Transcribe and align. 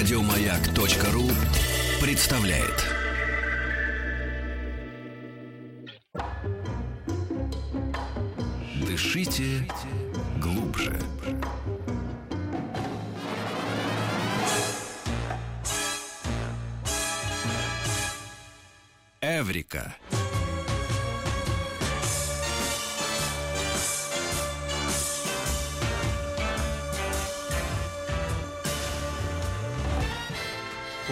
Радиомаяк.ру 0.00 1.28
представляет. 2.00 2.86
Дышите 8.86 9.68
глубже. 10.38 10.98
Эврика. 19.20 19.94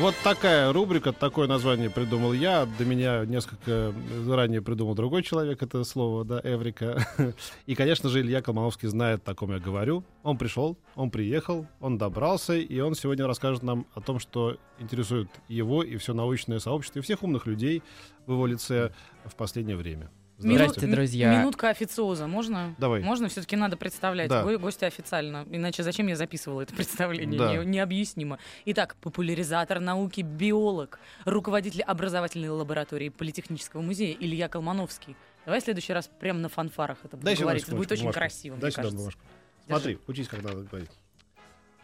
Вот 0.01 0.15
такая 0.23 0.73
рубрика, 0.73 1.13
такое 1.13 1.49
название 1.49 1.91
придумал 1.91 2.33
я. 2.33 2.67
До 2.67 2.85
меня 2.85 3.25
несколько 3.25 3.93
заранее 4.25 4.63
придумал 4.63 4.95
другой 4.95 5.25
человек 5.25 5.61
это 5.61 5.83
слово, 5.83 6.25
да, 6.25 6.41
Эврика. 6.45 7.05
И, 7.67 7.75
конечно 7.75 8.09
же, 8.09 8.21
Илья 8.21 8.41
Колмановский 8.41 8.87
знает, 8.87 9.29
о 9.29 9.35
ком 9.35 9.51
я 9.51 9.59
говорю. 9.59 10.05
Он 10.23 10.39
пришел, 10.39 10.79
он 10.95 11.11
приехал, 11.11 11.67
он 11.81 11.99
добрался, 11.99 12.55
и 12.55 12.79
он 12.79 12.95
сегодня 12.95 13.27
расскажет 13.27 13.65
нам 13.65 13.87
о 13.93 14.01
том, 14.01 14.21
что 14.21 14.57
интересует 14.79 15.29
его 15.49 15.83
и 15.83 15.97
все 15.97 16.15
научное 16.15 16.61
сообщество, 16.61 17.01
и 17.01 17.03
всех 17.03 17.25
умных 17.25 17.47
людей 17.47 17.83
в 18.27 18.33
его 18.33 18.47
лице 18.47 18.93
в 19.25 19.35
последнее 19.35 19.77
время. 19.77 20.11
Здравствуйте, 20.39 20.87
Минут- 20.87 20.97
друзья. 20.97 21.37
Минутка 21.41 21.69
официоза, 21.71 22.29
можно? 22.29 22.75
Давай. 22.79 23.03
Можно 23.03 23.29
все-таки 23.29 23.57
надо 23.57 23.77
представлять 23.77 24.29
Да. 24.29 24.45
го- 24.45 24.59
гостя 24.59 24.87
официально. 24.87 25.45
Иначе 25.51 25.83
зачем 25.83 26.07
я 26.07 26.15
записывала 26.15 26.61
это 26.63 26.73
представление? 26.77 27.39
Да. 27.39 27.57
Не- 27.57 27.65
необъяснимо. 27.67 28.39
Итак, 28.67 28.95
популяризатор 29.01 29.81
науки, 29.81 30.21
биолог, 30.21 31.01
руководитель 31.25 31.83
образовательной 31.83 32.51
лаборатории 32.51 33.09
Политехнического 33.09 33.81
музея 33.81 34.17
Илья 34.19 34.49
Колмановский. 34.49 35.17
Давай 35.45 35.61
в 35.61 35.65
следующий 35.65 35.93
раз 35.93 36.09
прямо 36.21 36.39
на 36.39 36.49
фанфарах 36.49 36.99
это 37.03 37.17
Дай 37.17 37.21
будет 37.21 37.35
сюда 37.37 37.45
говорить. 37.45 37.63
Это 37.65 37.77
будет 37.77 37.93
очень 37.93 38.03
бумажку. 38.03 38.19
красиво, 38.21 38.57
Дай 38.57 38.63
мне 38.67 38.71
сюда 38.71 38.83
кажется. 38.83 38.97
бумажку. 38.99 39.21
Смотри, 39.67 39.99
учись, 40.07 40.29
как 40.29 40.43
надо 40.43 40.63
говорить. 40.63 40.91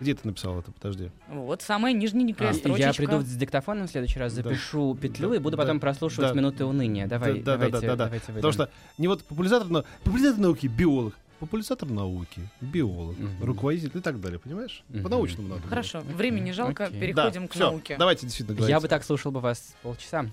Где 0.00 0.14
ты 0.14 0.26
написал 0.26 0.58
это? 0.58 0.72
Подожди. 0.72 1.10
Вот 1.28 1.62
самая 1.62 1.92
нижненькая 1.92 2.50
А, 2.50 2.54
строчечка. 2.54 2.86
Я 2.88 2.92
приду 2.94 3.20
с 3.20 3.26
диктофоном 3.36 3.86
в 3.86 3.90
следующий 3.90 4.18
раз, 4.18 4.34
Да. 4.34 4.42
запишу 4.42 4.94
петлю 4.96 5.30
Да, 5.30 5.36
и 5.36 5.38
буду 5.38 5.56
да, 5.56 5.62
потом 5.62 5.78
прослушивать 5.80 6.30
да. 6.30 6.34
минуты 6.34 6.64
уныния. 6.64 7.06
Давай, 7.06 7.34
Да, 7.40 7.56
да, 7.56 7.68
да, 7.68 7.68
давайте, 7.68 7.86
да, 7.86 7.96
да. 7.96 8.04
давайте 8.04 8.32
Потому 8.32 8.52
что 8.52 8.70
не 8.98 9.06
вот 9.08 9.22
популяризатор, 9.24 9.68
но 9.68 9.84
популяризатор 10.02 10.40
науки, 10.40 10.66
биолог. 10.66 11.14
Популяризатор 11.38 11.88
науки, 11.88 12.48
биолог, 12.60 13.18
Мгм. 13.18 13.44
руководитель 13.44 13.90
и 13.94 14.00
так 14.00 14.20
далее, 14.20 14.38
понимаешь? 14.38 14.82
Мгм. 14.88 15.02
По-научному 15.04 15.48
надо. 15.48 15.62
Хорошо, 15.68 16.00
времени 16.00 16.52
жалко, 16.52 16.86
Окей. 16.86 17.00
переходим 17.00 17.42
да, 17.42 17.48
к 17.48 17.52
всё, 17.52 17.70
науке. 17.70 17.96
Давайте 17.98 18.22
действительно 18.26 18.56
говорить. 18.56 18.70
Я 18.74 18.80
бы 18.80 18.88
так 18.88 19.04
слушал 19.04 19.30
бы 19.30 19.40
вас 19.40 19.74
полчаса. 19.82 20.26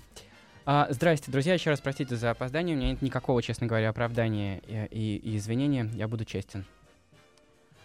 А, 0.64 0.86
здрасте, 0.90 1.30
друзья, 1.30 1.54
еще 1.54 1.70
раз 1.70 1.80
простите 1.80 2.16
за 2.16 2.30
опоздание. 2.30 2.76
У 2.76 2.78
меня 2.78 2.90
нет 2.92 3.02
никакого, 3.02 3.42
честно 3.42 3.66
говоря, 3.66 3.90
оправдания 3.90 4.60
и, 4.66 4.86
и- 4.90 5.16
и 5.16 5.36
извинения. 5.36 5.90
Я 5.94 6.06
буду 6.08 6.24
честен. 6.24 6.64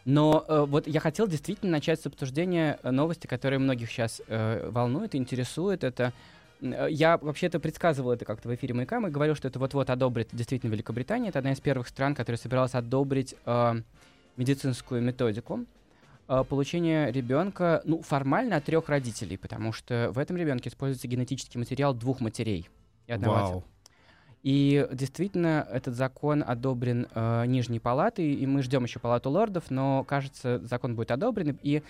Но 0.07 0.45
э, 0.47 0.65
вот 0.65 0.87
я 0.87 1.01
хотел 1.01 1.27
действительно 1.27 1.73
начать 1.73 1.99
с 1.99 2.05
обсуждения 2.05 2.79
э, 2.81 2.91
новости, 2.91 3.27
которые 3.27 3.59
многих 3.59 3.91
сейчас 3.91 4.21
э, 4.29 4.69
волнуют, 4.71 5.15
интересуют. 5.15 5.83
Это 5.83 6.13
э, 6.61 6.87
я 6.89 7.17
вообще-то 7.17 7.59
предсказывал 7.59 8.13
это 8.13 8.23
как-то 8.23 8.47
в 8.47 8.55
эфире 8.55 8.73
«Маяка». 8.73 9.01
Мы 9.01 9.09
говорил, 9.09 9.35
что 9.35 9.49
это 9.49 9.59
вот-вот 9.59 9.89
одобрит 9.89 10.29
действительно 10.31 10.71
Великобритания. 10.71 11.27
Это 11.27 11.39
одна 11.39 11.51
из 11.51 11.59
первых 11.59 11.89
стран, 11.89 12.15
которая 12.15 12.37
собиралась 12.37 12.73
одобрить 12.73 13.35
э, 13.45 13.81
медицинскую 14.37 15.01
методику 15.01 15.65
э, 16.29 16.43
получения 16.47 17.11
ребенка, 17.11 17.81
ну, 17.83 18.01
формально 18.01 18.55
от 18.55 18.63
трех 18.63 18.87
родителей, 18.87 19.35
потому 19.37 19.73
что 19.73 20.11
в 20.13 20.19
этом 20.19 20.37
ребенке 20.37 20.69
используется 20.69 21.09
генетический 21.09 21.59
материал 21.59 21.93
двух 21.93 22.21
матерей 22.21 22.69
и 23.07 23.11
одного 23.11 23.35
отца. 23.35 23.67
И 24.47 24.87
действительно, 24.93 25.67
этот 25.69 25.95
закон 25.95 26.41
одобрен 26.41 27.07
э, 27.13 27.45
Нижней 27.47 27.81
палатой, 27.81 28.31
и 28.31 28.45
мы 28.47 28.63
ждем 28.63 28.85
еще 28.85 28.97
палату 28.97 29.29
лордов, 29.29 29.65
но, 29.69 30.05
кажется, 30.05 30.61
закон 30.63 30.95
будет 30.95 31.11
одобрен, 31.11 31.59
и 31.63 31.83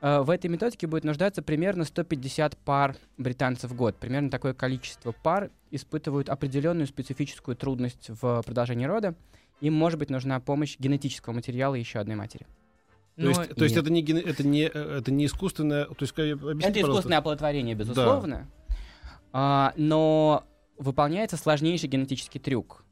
э, 0.00 0.18
в 0.22 0.30
этой 0.30 0.50
методике 0.50 0.88
будет 0.88 1.04
нуждаться 1.04 1.42
примерно 1.42 1.84
150 1.84 2.56
пар 2.56 2.96
британцев 3.18 3.70
в 3.70 3.76
год. 3.76 3.94
Примерно 3.94 4.30
такое 4.30 4.52
количество 4.52 5.12
пар 5.12 5.52
испытывают 5.70 6.28
определенную 6.28 6.88
специфическую 6.88 7.54
трудность 7.56 8.10
в 8.20 8.42
продолжении 8.44 8.86
рода. 8.86 9.14
Им, 9.60 9.74
может 9.74 10.00
быть, 10.00 10.10
нужна 10.10 10.40
помощь 10.40 10.76
генетического 10.80 11.34
материала 11.34 11.76
еще 11.76 12.00
одной 12.00 12.16
матери. 12.16 12.48
То 13.14 13.22
Но 13.22 13.28
есть, 13.28 13.54
то 13.54 13.62
есть 13.62 13.76
и- 13.76 13.78
это, 13.78 13.92
не, 13.92 14.02
это, 14.02 14.44
не, 14.44 14.62
э, 14.64 14.98
это 14.98 15.12
не 15.12 15.26
искусственное... 15.26 15.84
То 15.84 15.94
есть, 16.00 16.18
объясни, 16.18 16.40
Это 16.40 16.50
пожалуйста. 16.50 16.80
искусственное 16.80 17.18
оплодотворение, 17.18 17.76
безусловно. 17.76 18.48
А, 19.32 19.72
но 19.76 20.44
выполняется 20.82 21.36
сложнейший 21.36 21.88
генетический 21.88 22.40
трюк. 22.40 22.84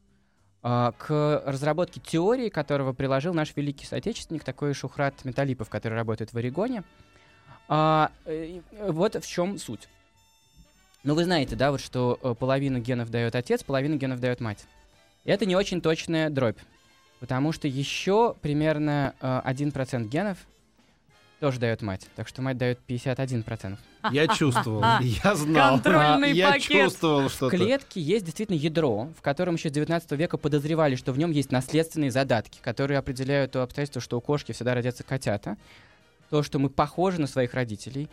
А, 0.63 0.91
к 0.91 1.43
разработке 1.45 1.99
теории, 1.99 2.49
которого 2.49 2.93
приложил 2.93 3.33
наш 3.33 3.55
великий 3.55 3.85
соотечественник, 3.85 4.43
такой 4.43 4.73
Шухрат 4.73 5.25
Металипов, 5.25 5.69
который 5.69 5.95
работает 5.95 6.33
в 6.33 6.37
Орегоне. 6.37 6.83
А, 7.67 8.11
э, 8.25 8.61
вот 8.87 9.15
в 9.15 9.27
чем 9.27 9.57
суть. 9.57 9.87
Ну, 11.03 11.15
вы 11.15 11.23
знаете, 11.23 11.55
да, 11.55 11.71
вот 11.71 11.81
что 11.81 12.19
э, 12.21 12.35
половину 12.37 12.79
генов 12.79 13.09
дает 13.09 13.35
отец, 13.35 13.63
половину 13.63 13.95
генов 13.97 14.19
дает 14.19 14.39
мать. 14.39 14.65
Это 15.23 15.45
не 15.45 15.55
очень 15.55 15.81
точная 15.81 16.29
дробь, 16.29 16.59
потому 17.19 17.51
что 17.51 17.67
еще 17.67 18.35
примерно 18.41 19.15
э, 19.19 19.41
1% 19.45 20.07
генов 20.07 20.37
тоже 21.41 21.59
дает 21.59 21.81
мать. 21.81 22.07
Так 22.15 22.27
что 22.27 22.43
мать 22.43 22.57
дает 22.57 22.79
51%. 22.87 23.77
Я 24.11 24.27
чувствовал, 24.27 24.83
я 25.01 25.35
знал. 25.35 25.71
Контрольный 25.71 26.33
я 26.33 26.51
пакет. 26.51 26.83
чувствовал 26.83 27.27
В 27.29 27.31
что-то. 27.33 27.57
клетке 27.57 27.99
есть 27.99 28.25
действительно 28.25 28.55
ядро, 28.55 29.09
в 29.17 29.21
котором 29.23 29.55
еще 29.55 29.69
с 29.69 29.71
19 29.71 30.11
века 30.11 30.37
подозревали, 30.37 30.95
что 30.95 31.11
в 31.11 31.17
нем 31.17 31.31
есть 31.31 31.51
наследственные 31.51 32.11
задатки, 32.11 32.59
которые 32.61 32.99
определяют 32.99 33.53
то 33.53 33.63
обстоятельство, 33.63 34.01
что 34.01 34.19
у 34.19 34.21
кошки 34.21 34.51
всегда 34.51 34.75
родятся 34.75 35.03
котята, 35.03 35.57
то, 36.29 36.43
что 36.43 36.59
мы 36.59 36.69
похожи 36.69 37.19
на 37.19 37.25
своих 37.25 37.55
родителей, 37.55 38.07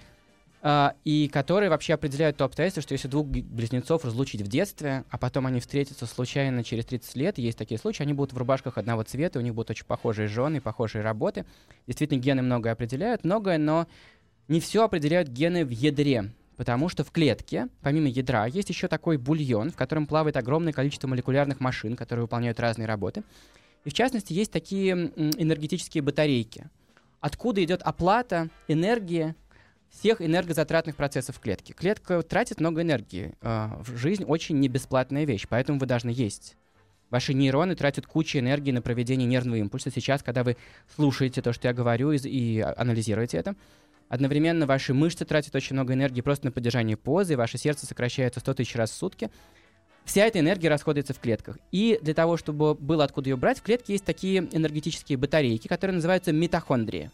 а, 0.61 0.95
и 1.05 1.29
которые 1.29 1.71
вообще 1.71 1.95
определяют 1.95 2.37
то 2.37 2.45
обстоятельство, 2.45 2.83
что 2.83 2.93
если 2.93 3.07
двух 3.07 3.27
близнецов 3.27 4.05
разлучить 4.05 4.43
в 4.43 4.49
детстве, 4.49 5.05
а 5.09 5.19
потом 5.19 5.47
они 5.47 5.61
встретятся 5.61 6.07
случайно 6.07 6.65
через 6.65 6.87
30 6.87 7.17
лет, 7.17 7.39
есть 7.39 7.57
такие 7.57 7.79
случаи, 7.79 8.03
они 8.03 8.13
будут 8.13 8.33
в 8.33 8.39
рубашках 8.39 8.77
одного 8.77 9.05
цвета, 9.05 9.39
у 9.39 9.43
них 9.43 9.55
будут 9.55 9.71
очень 9.71 9.87
похожие 9.87 10.27
жены, 10.27 10.61
похожие 10.61 11.03
работы. 11.03 11.45
Действительно, 11.87 12.19
гены 12.19 12.43
многое 12.43 12.73
определяют, 12.73 13.25
многое, 13.25 13.59
но 13.59 13.87
не 14.49 14.61
все 14.61 14.85
определяют 14.85 15.29
гены 15.29 15.65
в 15.65 15.71
ядре. 15.71 16.33
Потому 16.57 16.89
что 16.89 17.05
в 17.05 17.13
клетке, 17.13 17.69
помимо 17.83 18.09
ядра, 18.09 18.47
есть 18.47 18.69
еще 18.69 18.89
такой 18.89 19.17
бульон, 19.17 19.71
в 19.71 19.77
котором 19.77 20.09
плавает 20.09 20.37
огромное 20.37 20.73
количество 20.73 21.07
молекулярных 21.07 21.61
машин, 21.61 21.95
которые 21.95 22.25
выполняют 22.25 22.59
разные 22.59 22.87
работы. 22.87 23.23
И 23.85 23.91
в 23.91 23.95
частности, 23.95 24.33
есть 24.33 24.51
такие 24.51 24.93
энергетические 24.93 26.03
батарейки. 26.03 26.69
Откуда 27.21 27.63
идет 27.63 27.83
оплата 27.83 28.49
энергии 28.67 29.37
всех 29.91 30.21
энергозатратных 30.21 30.97
процессов 30.97 31.37
в 31.37 31.41
клетке. 31.41 31.73
Клетка 31.73 32.23
тратит 32.23 32.61
много 32.61 32.83
энергии. 32.83 33.35
А, 33.41 33.81
жизнь 33.87 34.25
очень 34.25 34.59
не 34.59 34.69
бесплатная 34.69 35.25
вещь, 35.25 35.47
поэтому 35.49 35.79
вы 35.79 35.87
должны 35.87 36.11
есть. 36.11 36.57
Ваши 37.11 37.33
нейроны 37.33 37.75
тратят 37.75 38.07
кучу 38.07 38.39
энергии 38.39 38.71
на 38.71 38.83
проведение 38.83 39.27
нервного 39.27 39.57
импульса. 39.57 39.91
Сейчас, 39.91 40.23
когда 40.23 40.45
вы 40.45 40.57
слушаете 40.95 41.41
то, 41.41 41.53
что 41.53 41.69
я 41.69 41.75
говорю, 41.75 42.13
и, 42.13 42.61
анализируете 42.61 43.39
это, 43.39 43.57
одновременно 44.09 44.67
ваши 44.67 44.93
мышцы 44.93 45.25
тратят 45.25 45.55
очень 45.55 45.75
много 45.75 45.95
энергии 45.95 46.21
просто 46.21 46.47
на 46.47 46.53
поддержание 46.53 46.97
позы, 46.97 47.37
ваше 47.37 47.57
сердце 47.57 47.87
сокращается 47.87 48.41
100 48.41 48.55
тысяч 48.55 48.77
раз 48.77 48.91
в 48.91 48.95
сутки. 48.95 49.31
Вся 50.05 50.25
эта 50.25 50.41
энергия 50.41 50.69
расходуется 50.69 51.15
в 51.15 51.19
клетках. 51.19 51.59
И 51.71 51.99
для 52.03 52.15
того, 52.15 52.37
чтобы 52.37 52.75
было 52.75 53.05
откуда 53.05 53.31
ее 53.31 53.37
брать, 53.37 53.59
в 53.59 53.63
клетке 53.63 53.95
есть 53.95 54.05
такие 54.05 54.49
энергетические 54.53 55.19
батарейки, 55.19 55.69
которые 55.69 55.97
называются 55.97 56.33
митохондрии. 56.33 57.11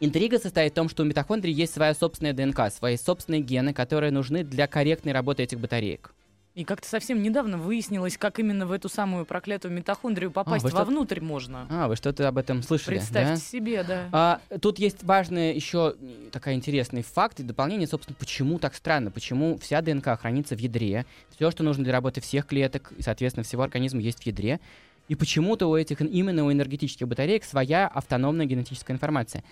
Интрига 0.00 0.38
состоит 0.38 0.72
в 0.72 0.74
том, 0.76 0.88
что 0.88 1.02
у 1.02 1.06
митохондрий 1.06 1.52
есть 1.52 1.74
своя 1.74 1.92
собственная 1.92 2.32
ДНК, 2.32 2.72
свои 2.72 2.96
собственные 2.96 3.40
гены, 3.40 3.72
которые 3.72 4.12
нужны 4.12 4.44
для 4.44 4.68
корректной 4.68 5.12
работы 5.12 5.42
этих 5.42 5.58
батареек. 5.58 6.14
И 6.54 6.64
как-то 6.64 6.88
совсем 6.88 7.22
недавно 7.22 7.56
выяснилось, 7.56 8.16
как 8.16 8.40
именно 8.40 8.66
в 8.66 8.72
эту 8.72 8.88
самую 8.88 9.24
проклятую 9.24 9.72
митохондрию 9.72 10.32
попасть 10.32 10.66
что- 10.66 10.76
вовнутрь 10.76 11.20
можно. 11.20 11.66
А, 11.70 11.86
вы 11.86 11.94
что-то 11.94 12.26
об 12.26 12.36
этом 12.38 12.62
слышали, 12.62 12.96
Представьте 12.96 13.34
да? 13.34 13.36
себе, 13.36 13.84
да. 13.84 14.08
А, 14.12 14.40
тут 14.60 14.80
есть 14.80 15.04
важный 15.04 15.54
еще 15.54 15.94
такая 16.32 16.54
интересный 16.54 17.02
факт 17.02 17.38
и 17.38 17.44
дополнение, 17.44 17.86
собственно, 17.86 18.16
почему 18.18 18.58
так 18.58 18.74
странно, 18.74 19.12
почему 19.12 19.56
вся 19.58 19.82
ДНК 19.82 20.18
хранится 20.18 20.56
в 20.56 20.58
ядре, 20.58 21.06
все, 21.36 21.50
что 21.52 21.62
нужно 21.62 21.84
для 21.84 21.92
работы 21.92 22.20
всех 22.20 22.46
клеток 22.46 22.92
и, 22.96 23.02
соответственно, 23.02 23.44
всего 23.44 23.62
организма 23.62 24.00
есть 24.00 24.22
в 24.22 24.26
ядре, 24.26 24.58
и 25.06 25.14
почему-то 25.14 25.68
у 25.68 25.76
этих, 25.76 26.00
именно 26.00 26.44
у 26.44 26.52
энергетических 26.52 27.06
батареек 27.06 27.44
своя 27.44 27.86
автономная 27.86 28.46
генетическая 28.46 28.92
информация. 28.94 29.44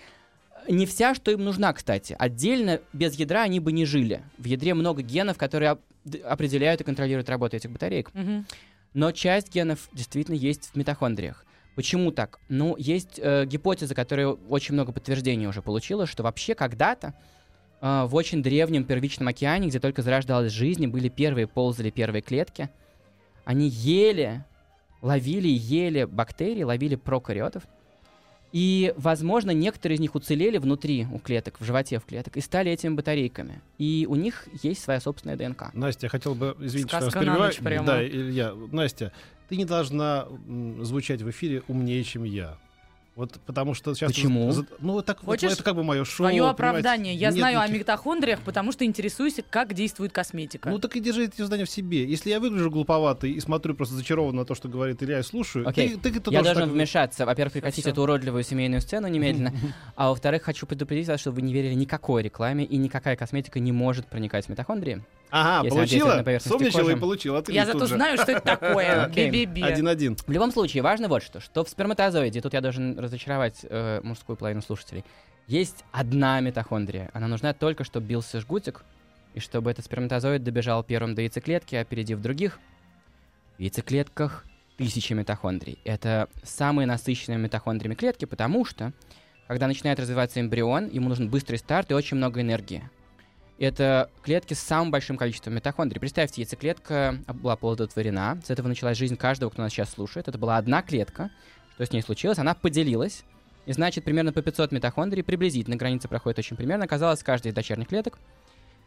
Не 0.68 0.86
вся, 0.86 1.14
что 1.14 1.30
им 1.30 1.44
нужна, 1.44 1.72
кстати. 1.72 2.16
Отдельно, 2.18 2.80
без 2.92 3.14
ядра 3.14 3.42
они 3.42 3.60
бы 3.60 3.72
не 3.72 3.84
жили. 3.84 4.22
В 4.38 4.44
ядре 4.44 4.74
много 4.74 5.02
генов, 5.02 5.38
которые 5.38 5.72
оп- 5.72 5.80
определяют 6.24 6.80
и 6.80 6.84
контролируют 6.84 7.28
работу 7.28 7.56
этих 7.56 7.70
батареек. 7.70 8.12
Мгм. 8.14 8.46
Но 8.94 9.12
часть 9.12 9.52
генов 9.52 9.88
действительно 9.92 10.34
есть 10.34 10.70
в 10.72 10.76
митохондриях. 10.76 11.44
Почему 11.74 12.10
так? 12.10 12.40
Ну, 12.48 12.74
есть 12.78 13.20
э, 13.22 13.44
гипотеза, 13.44 13.94
которая 13.94 14.28
очень 14.28 14.74
много 14.74 14.92
подтверждений 14.92 15.46
уже 15.46 15.60
получила, 15.60 16.06
что 16.06 16.22
вообще 16.22 16.54
когда-то 16.54 17.12
э, 17.82 18.04
в 18.06 18.14
очень 18.14 18.42
древнем 18.42 18.84
первичном 18.84 19.28
океане, 19.28 19.68
где 19.68 19.78
только 19.78 20.00
зарождалась 20.00 20.52
жизнь, 20.52 20.86
были 20.86 21.10
первые 21.10 21.46
ползали 21.46 21.90
первые 21.90 22.22
клетки, 22.22 22.70
они 23.44 23.68
ели, 23.68 24.42
ловили, 25.02 25.48
и 25.48 25.52
ели 25.52 26.04
бактерии, 26.04 26.62
ловили 26.62 26.94
прокариотов, 26.96 27.64
и, 28.52 28.94
возможно, 28.96 29.50
некоторые 29.50 29.96
из 29.96 30.00
них 30.00 30.14
уцелели 30.14 30.58
внутри 30.58 31.06
у 31.12 31.18
клеток, 31.18 31.60
в 31.60 31.64
животе 31.64 31.98
в 31.98 32.04
клеток, 32.04 32.36
и 32.36 32.40
стали 32.40 32.70
этими 32.70 32.94
батарейками. 32.94 33.60
И 33.78 34.06
у 34.08 34.14
них 34.14 34.48
есть 34.62 34.82
своя 34.82 35.00
собственная 35.00 35.36
ДНК. 35.36 35.72
Настя, 35.74 36.06
я 36.06 36.10
хотел 36.10 36.34
бы, 36.34 36.56
извините, 36.60 36.88
что 36.88 36.96
я 36.96 37.02
вас 37.02 37.10
Сказка 37.10 37.18
на 37.18 37.24
перебиваю. 37.24 37.48
ночь 37.50 37.58
прямо. 37.58 37.86
Да, 37.86 38.06
Илья, 38.06 38.54
Настя, 38.72 39.12
ты 39.48 39.56
не 39.56 39.64
должна 39.64 40.26
звучать 40.80 41.22
в 41.22 41.30
эфире 41.30 41.62
умнее, 41.68 42.02
чем 42.04 42.24
я. 42.24 42.56
Вот 43.16 43.32
потому 43.46 43.72
что 43.72 43.94
сейчас... 43.94 44.12
Почему? 44.12 44.52
Ну, 44.78 44.92
вот 44.92 45.06
так 45.06 45.22
вот, 45.22 45.32
Хочешь 45.40 45.50
это 45.54 45.62
как 45.62 45.74
бы 45.74 45.82
мое 45.82 46.04
шоу. 46.04 46.26
Понимаете? 46.26 46.50
оправдание. 46.50 47.14
Я 47.14 47.28
Нет 47.28 47.38
знаю 47.38 47.60
о 47.60 47.62
никаких- 47.64 47.80
митохондриях, 47.80 48.40
потому 48.42 48.72
что 48.72 48.84
интересуюсь, 48.84 49.36
как 49.48 49.72
действует 49.72 50.12
косметика. 50.12 50.68
Ну 50.68 50.78
так 50.78 50.94
и 50.96 51.00
держи 51.00 51.24
эти 51.24 51.40
знания 51.40 51.64
в 51.64 51.70
себе. 51.70 52.04
Если 52.04 52.28
я 52.28 52.40
выгляжу 52.40 52.70
глуповатый 52.70 53.32
и 53.32 53.40
смотрю 53.40 53.74
просто 53.74 53.94
зачарованно 53.94 54.40
на 54.40 54.44
то, 54.44 54.54
что 54.54 54.68
говорит 54.68 55.02
Илья, 55.02 55.20
и 55.20 55.22
слушаю, 55.22 55.66
Окей. 55.66 55.96
ты, 55.96 56.10
ты, 56.12 56.20
ты 56.20 56.30
Я 56.30 56.42
должен 56.42 56.64
так- 56.64 56.72
вмешаться. 56.72 57.24
Во-первых, 57.24 57.54
прекратить 57.54 57.86
эту 57.86 58.02
уродливую 58.02 58.42
семейную 58.44 58.82
сцену 58.82 59.08
немедленно. 59.08 59.52
А 59.96 60.10
во-вторых, 60.10 60.42
хочу 60.42 60.66
предупредить 60.66 61.08
вас, 61.08 61.18
чтобы 61.18 61.36
вы 61.36 61.42
не 61.42 61.54
верили 61.54 61.72
никакой 61.72 62.22
рекламе, 62.22 62.64
и 62.66 62.76
никакая 62.76 63.16
косметика 63.16 63.58
не 63.60 63.72
может 63.72 64.06
проникать 64.08 64.44
в 64.44 64.48
митохондрии. 64.50 65.02
Ага, 65.30 65.64
Если 65.64 65.76
получила? 65.76 66.22
на 66.24 66.40
Сумничала 66.40 66.82
кожи. 66.82 66.92
и 66.96 67.00
получила. 67.00 67.44
Я 67.48 67.66
зато 67.66 67.86
же. 67.86 67.94
знаю, 67.96 68.16
что 68.18 68.32
это 68.32 68.40
такое. 68.40 69.04
Один-один. 69.04 70.16
В 70.16 70.30
любом 70.30 70.52
случае, 70.52 70.82
важно 70.82 71.08
вот 71.08 71.22
что, 71.22 71.40
что 71.40 71.64
в 71.64 71.68
сперматозоиде, 71.68 72.40
тут 72.40 72.54
я 72.54 72.60
должен 72.60 72.98
разочаровать 72.98 73.64
э, 73.68 74.00
мужскую 74.02 74.36
половину 74.36 74.62
слушателей, 74.62 75.04
есть 75.46 75.84
одна 75.92 76.40
митохондрия. 76.40 77.10
Она 77.12 77.28
нужна 77.28 77.52
только, 77.52 77.84
чтобы 77.84 78.06
бился 78.06 78.40
жгутик, 78.40 78.84
и 79.34 79.40
чтобы 79.40 79.70
этот 79.70 79.84
сперматозоид 79.84 80.42
добежал 80.42 80.82
первым 80.82 81.14
до 81.14 81.22
яйцеклетки, 81.22 81.74
опередив 81.76 82.20
других. 82.20 82.58
В 83.58 83.60
яйцеклетках 83.60 84.44
тысячи 84.76 85.12
митохондрий. 85.12 85.78
Это 85.84 86.28
самые 86.42 86.86
насыщенные 86.86 87.38
митохондриями 87.38 87.94
клетки, 87.94 88.24
потому 88.24 88.64
что, 88.64 88.92
когда 89.46 89.66
начинает 89.66 89.98
развиваться 90.00 90.40
эмбрион, 90.40 90.88
ему 90.88 91.08
нужен 91.08 91.28
быстрый 91.28 91.56
старт 91.56 91.90
и 91.90 91.94
очень 91.94 92.16
много 92.16 92.40
энергии. 92.40 92.88
Это 93.58 94.10
клетки 94.22 94.52
с 94.54 94.60
самым 94.60 94.90
большим 94.90 95.16
количеством 95.16 95.54
митохондрий. 95.54 95.98
Представьте, 95.98 96.42
яйцеклетка 96.42 97.18
была 97.26 97.54
оплодотворена. 97.54 98.40
С 98.44 98.50
этого 98.50 98.68
началась 98.68 98.98
жизнь 98.98 99.16
каждого, 99.16 99.50
кто 99.50 99.62
нас 99.62 99.72
сейчас 99.72 99.90
слушает. 99.90 100.28
Это 100.28 100.36
была 100.36 100.58
одна 100.58 100.82
клетка. 100.82 101.30
Что 101.74 101.86
с 101.86 101.92
ней 101.92 102.02
случилось? 102.02 102.38
Она 102.38 102.54
поделилась. 102.54 103.24
И 103.64 103.72
значит, 103.72 104.04
примерно 104.04 104.32
по 104.32 104.42
500 104.42 104.72
митохондрий, 104.72 105.24
приблизительно, 105.24 105.76
граница 105.76 106.06
проходит 106.06 106.38
очень 106.38 106.56
примерно, 106.56 106.84
оказалось 106.84 107.22
каждой 107.22 107.48
из 107.48 107.54
дочерних 107.54 107.88
клеток. 107.88 108.18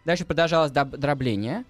Дальше 0.06 0.24
продолжалось 0.24 0.72
дробление. 0.72 1.66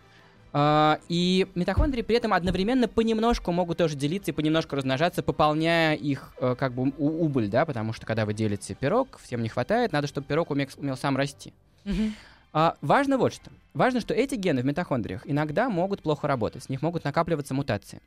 А, 0.52 1.00
и 1.10 1.48
митохондрии 1.56 2.02
при 2.02 2.18
этом 2.18 2.34
одновременно 2.34 2.88
понемножку 2.88 3.52
могут 3.52 3.78
тоже 3.78 3.96
делиться 3.96 4.32
и 4.32 4.34
понемножку 4.34 4.76
размножаться, 4.76 5.22
пополняя 5.24 5.96
их 5.96 6.34
э, 6.40 6.56
как 6.58 6.74
бы 6.74 6.92
убыль, 6.98 7.50
да, 7.50 7.66
потому 7.66 7.94
что 7.94 8.06
когда 8.06 8.26
вы 8.26 8.34
делите 8.34 8.74
пирог, 8.76 9.20
всем 9.24 9.44
не 9.44 9.50
хватает, 9.50 9.92
надо, 9.92 10.08
чтобы 10.08 10.26
пирог 10.28 10.50
умел, 10.52 10.68
умел 10.78 10.98
сам 10.98 11.18
расти. 11.18 11.54
Мгм. 11.86 12.14
А, 12.52 12.76
важно 12.82 13.18
вот 13.18 13.34
что. 13.34 13.52
Важно, 13.74 14.00
что 14.02 14.14
эти 14.14 14.36
гены 14.36 14.62
в 14.62 14.66
митохондриях 14.66 15.22
иногда 15.26 15.70
могут 15.70 16.02
плохо 16.02 16.28
работать, 16.28 16.64
с 16.64 16.70
них 16.70 16.82
могут 16.82 17.04
накапливаться 17.04 17.54
мутации. 17.54 18.02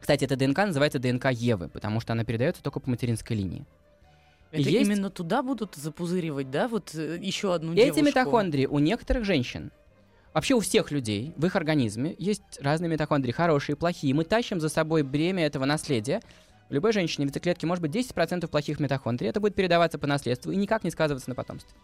Кстати, 0.00 0.24
эта 0.24 0.36
ДНК 0.36 0.58
называется 0.58 0.98
ДНК 0.98 1.30
Евы, 1.32 1.68
потому 1.68 2.00
что 2.00 2.12
она 2.12 2.24
передается 2.24 2.62
только 2.62 2.78
по 2.80 2.90
материнской 2.90 3.36
линии. 3.36 3.64
Это 4.52 4.62
есть- 4.68 4.86
именно 4.88 5.10
туда 5.10 5.42
будут 5.42 5.74
запузыривать, 5.74 6.50
да? 6.50 6.68
Вот 6.68 6.94
э, 6.94 7.18
еще 7.20 7.54
одну 7.54 7.72
Эти 7.72 7.86
девушку. 7.86 8.04
митохондрии 8.04 8.66
у 8.66 8.78
некоторых 8.78 9.24
женщин, 9.24 9.72
вообще 10.32 10.54
у 10.54 10.60
всех 10.60 10.92
людей, 10.92 11.32
в 11.36 11.44
их 11.46 11.56
организме 11.56 12.14
есть 12.18 12.42
разные 12.60 12.88
митохондрии, 12.88 13.32
хорошие 13.32 13.74
и 13.74 13.78
плохие. 13.78 14.14
Мы 14.14 14.24
тащим 14.24 14.60
за 14.60 14.68
собой 14.68 15.02
бремя 15.02 15.44
этого 15.44 15.64
наследия. 15.64 16.20
У 16.70 16.74
любой 16.74 16.92
женщине 16.92 17.26
в 17.26 17.30
яйцеклетке 17.30 17.66
может 17.66 17.82
быть 17.82 17.90
10% 17.90 18.46
плохих 18.48 18.78
митохондрий. 18.78 19.28
Это 19.28 19.40
будет 19.40 19.54
передаваться 19.56 19.98
по 19.98 20.06
наследству 20.06 20.52
и 20.52 20.56
никак 20.56 20.84
не 20.84 20.90
сказываться 20.90 21.28
на 21.28 21.34
потомстве. 21.34 21.76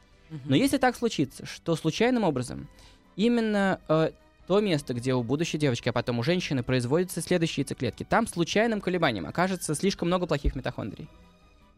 Но 0.45 0.57
если 0.57 0.79
так 0.79 0.97
случится, 0.97 1.47
что 1.47 1.77
случайным 1.77 2.25
образом 2.25 2.69
именно 3.17 3.81
э, 3.89 4.11
то 4.47 4.61
место, 4.61 4.95
где 4.95 5.15
у 5.15 5.23
будущей 5.23 5.59
девочки, 5.59 5.89
а 5.89 5.93
потом 5.93 6.19
у 6.19 6.23
женщины 6.23 6.63
производятся 6.63 7.21
следующие 7.21 7.63
яйцеклетки, 7.63 8.05
там 8.05 8.27
случайным 8.27 8.81
колебанием 8.81 9.27
окажется 9.27 9.75
слишком 9.75 10.09
много 10.09 10.27
плохих 10.27 10.57
митохондрий. 10.57 11.09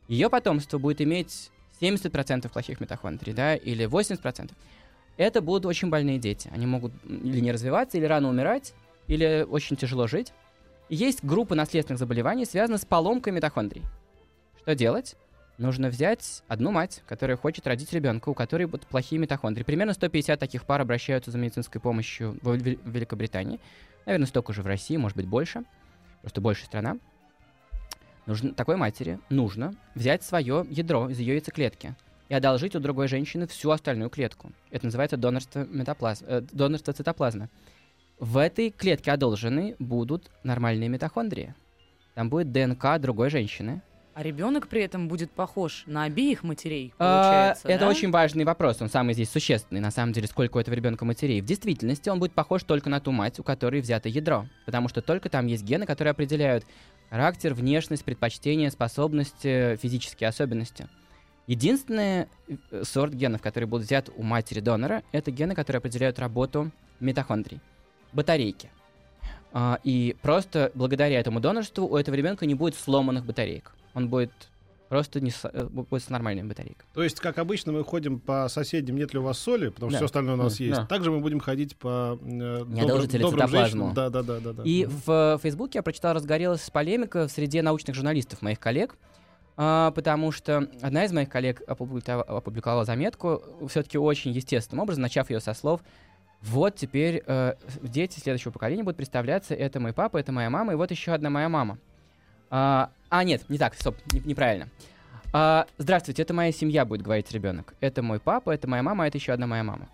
Ее 0.08 0.30
потомство 0.30 0.78
будет 0.78 1.00
иметь 1.00 1.50
70% 1.80 2.48
плохих 2.50 2.80
митохондрий, 2.80 3.32
да, 3.32 3.56
или 3.56 3.86
80%. 3.86 4.52
Это 5.16 5.40
будут 5.40 5.66
очень 5.66 5.90
больные 5.90 6.18
дети. 6.18 6.50
Они 6.52 6.66
могут 6.66 6.92
или 7.04 7.40
не 7.40 7.52
развиваться, 7.52 7.98
или 7.98 8.04
рано 8.06 8.28
умирать, 8.28 8.72
или 9.06 9.46
очень 9.48 9.76
тяжело 9.76 10.06
жить. 10.06 10.32
Есть 10.88 11.22
группа 11.24 11.54
наследственных 11.54 11.98
заболеваний, 11.98 12.44
связанных 12.44 12.80
с 12.80 12.84
поломкой 12.84 13.32
митохондрий. 13.32 13.82
Что 14.62 14.74
делать? 14.74 15.16
Нужно 15.58 15.88
взять 15.88 16.42
одну 16.48 16.70
мать, 16.70 17.02
которая 17.06 17.36
хочет 17.36 17.66
родить 17.66 17.92
ребенка, 17.92 18.30
у 18.30 18.34
которой 18.34 18.64
будут 18.64 18.86
плохие 18.86 19.20
митохондрии. 19.20 19.64
Примерно 19.64 19.92
150 19.92 20.40
таких 20.40 20.64
пар 20.64 20.80
обращаются 20.80 21.30
за 21.30 21.38
медицинской 21.38 21.80
помощью 21.80 22.38
в 22.42 22.54
Вел- 22.54 22.80
в 22.82 22.90
Великобритании. 22.90 23.60
Наверное, 24.06 24.26
столько 24.26 24.52
же 24.52 24.62
в 24.62 24.66
России, 24.66 24.96
может 24.96 25.16
быть, 25.16 25.26
больше. 25.26 25.64
Просто 26.22 26.40
большая 26.40 26.66
страна. 26.66 26.96
Нужно, 28.26 28.54
такой 28.54 28.76
матери 28.76 29.18
нужно 29.30 29.74
взять 29.94 30.22
свое 30.22 30.64
ядро 30.70 31.08
из 31.08 31.18
ее 31.18 31.34
яйцеклетки 31.34 31.96
и 32.28 32.34
одолжить 32.34 32.74
у 32.76 32.80
другой 32.80 33.08
женщины 33.08 33.46
всю 33.46 33.70
остальную 33.70 34.10
клетку. 34.10 34.52
Это 34.70 34.86
называется 34.86 35.16
донорство, 35.16 35.66
метаплазм, 35.68 36.24
э, 36.28 36.40
донорство 36.52 36.92
цитоплазмы. 36.92 37.48
В 38.18 38.38
этой 38.38 38.70
клетке 38.70 39.10
одолженной 39.10 39.74
будут 39.78 40.30
нормальные 40.44 40.88
митохондрии. 40.88 41.54
Там 42.14 42.30
будет 42.30 42.52
ДНК 42.52 42.98
другой 43.00 43.30
женщины, 43.30 43.82
А 44.14 44.22
ребенок 44.22 44.68
при 44.68 44.82
этом 44.82 45.08
будет 45.08 45.30
похож 45.30 45.84
на 45.86 46.04
обеих 46.04 46.42
матерей, 46.42 46.92
А, 46.98 47.22
получается, 47.22 47.68
Это 47.68 47.84
да? 47.84 47.88
очень 47.88 48.10
важный 48.10 48.44
вопрос, 48.44 48.82
он 48.82 48.90
самый 48.90 49.14
здесь 49.14 49.30
существенный, 49.30 49.80
на 49.80 49.90
самом 49.90 50.12
деле, 50.12 50.26
сколько 50.26 50.58
у 50.58 50.60
этого 50.60 50.74
ребенка 50.74 51.06
матерей. 51.06 51.40
В 51.40 51.46
действительности 51.46 52.10
он 52.10 52.18
будет 52.18 52.32
похож 52.32 52.62
только 52.64 52.90
на 52.90 53.00
ту 53.00 53.10
мать, 53.10 53.38
у 53.38 53.42
которой 53.42 53.80
взято 53.80 54.10
ядро, 54.10 54.46
потому 54.66 54.88
что 54.88 55.00
только 55.00 55.30
там 55.30 55.46
есть 55.46 55.64
гены, 55.64 55.86
которые 55.86 56.10
определяют 56.10 56.66
характер, 57.08 57.54
внешность, 57.54 58.04
предпочтения, 58.04 58.68
способности, 58.70 59.76
физические 59.76 60.28
особенности. 60.28 60.88
Единственный 61.46 62.26
э, 62.70 62.82
сорт 62.84 63.14
генов, 63.14 63.40
который 63.40 63.64
будут 63.64 63.86
взяты 63.86 64.12
у 64.14 64.22
матери 64.22 64.60
донора, 64.60 65.02
это 65.12 65.30
гены, 65.30 65.54
которые 65.54 65.78
определяют 65.78 66.18
работу 66.18 66.70
митохондрий, 67.00 67.60
батарейки. 68.12 68.70
А, 69.54 69.78
и 69.84 70.16
просто 70.22 70.70
благодаря 70.74 71.18
этому 71.18 71.40
донорству 71.40 71.86
у 71.86 71.96
этого 71.96 72.14
ребенка 72.14 72.44
не 72.46 72.54
будет 72.54 72.74
сломанных 72.74 73.24
батареек. 73.24 73.72
Он 73.94 74.08
будет 74.08 74.32
просто 74.88 75.22
не 75.22 75.30
с, 75.30 75.48
э, 75.50 75.64
будет 75.70 76.02
с 76.02 76.10
нормальными 76.10 76.48
батарейками. 76.48 76.86
То 76.92 77.02
есть, 77.02 77.18
как 77.18 77.38
обычно, 77.38 77.72
мы 77.72 77.82
ходим 77.82 78.20
по 78.20 78.46
соседям, 78.50 78.96
нет 78.96 79.14
ли 79.14 79.20
у 79.20 79.22
вас 79.22 79.38
соли, 79.38 79.68
потому 79.70 79.90
что 79.90 79.96
Да. 79.96 79.98
все 80.00 80.04
остальное 80.04 80.34
у 80.34 80.36
нас 80.36 80.58
Да. 80.58 80.64
есть. 80.64 80.80
Да. 80.80 80.86
Также 80.86 81.10
мы 81.10 81.20
будем 81.20 81.40
ходить 81.40 81.76
по 81.76 82.18
э, 82.20 82.58
добрым, 82.58 82.78
ли 82.78 82.84
добрым 82.84 83.08
цитоплазму. 83.08 83.56
женщинам. 83.56 83.94
Да, 83.94 84.10
да, 84.10 84.22
да, 84.22 84.40
да, 84.40 84.52
да. 84.52 84.62
И 84.64 84.84
в 84.84 85.36
э, 85.36 85.38
Фейсбуке 85.42 85.78
я 85.78 85.82
прочитал, 85.82 86.12
разгорелась 86.12 86.68
полемика 86.68 87.26
в 87.26 87.30
среде 87.30 87.62
научных 87.62 87.96
журналистов, 87.96 88.42
моих 88.42 88.60
коллег, 88.60 88.96
а, 89.56 89.92
потому 89.92 90.30
что 90.30 90.68
одна 90.82 91.04
из 91.04 91.12
моих 91.12 91.30
коллег 91.30 91.62
опубликовала, 91.66 92.24
опубликовала 92.38 92.84
заметку 92.84 93.42
все-таки 93.68 93.96
очень 93.96 94.32
естественным 94.32 94.82
образом, 94.82 95.02
начав 95.02 95.30
ее 95.30 95.40
со 95.40 95.54
слов 95.54 95.80
«Вот 96.42 96.76
теперь 96.76 97.22
э, 97.26 97.54
дети 97.82 98.18
следующего 98.18 98.50
поколения 98.50 98.82
будут 98.82 98.96
представляться, 98.98 99.54
это 99.54 99.80
мой 99.80 99.92
папа, 99.94 100.18
это 100.18 100.32
моя 100.32 100.50
мама, 100.50 100.72
и 100.72 100.76
вот 100.76 100.90
еще 100.90 101.12
одна 101.12 101.30
моя 101.30 101.48
мама». 101.48 101.78
А, 102.50 102.90
а, 103.12 103.24
нет, 103.24 103.42
не 103.48 103.58
так, 103.58 103.74
стоп, 103.74 103.96
не- 104.12 104.20
неправильно. 104.20 104.68
А, 105.34 105.66
здравствуйте, 105.78 106.22
это 106.22 106.32
моя 106.34 106.50
семья, 106.52 106.84
будет 106.84 107.02
говорить 107.02 107.30
ребенок. 107.32 107.74
Это 107.80 108.02
мой 108.02 108.18
папа, 108.20 108.50
это 108.50 108.68
моя 108.68 108.82
мама, 108.82 109.04
а 109.04 109.06
это 109.08 109.18
еще 109.18 109.32
одна 109.32 109.46
моя 109.46 109.62
мама. 109.62 109.88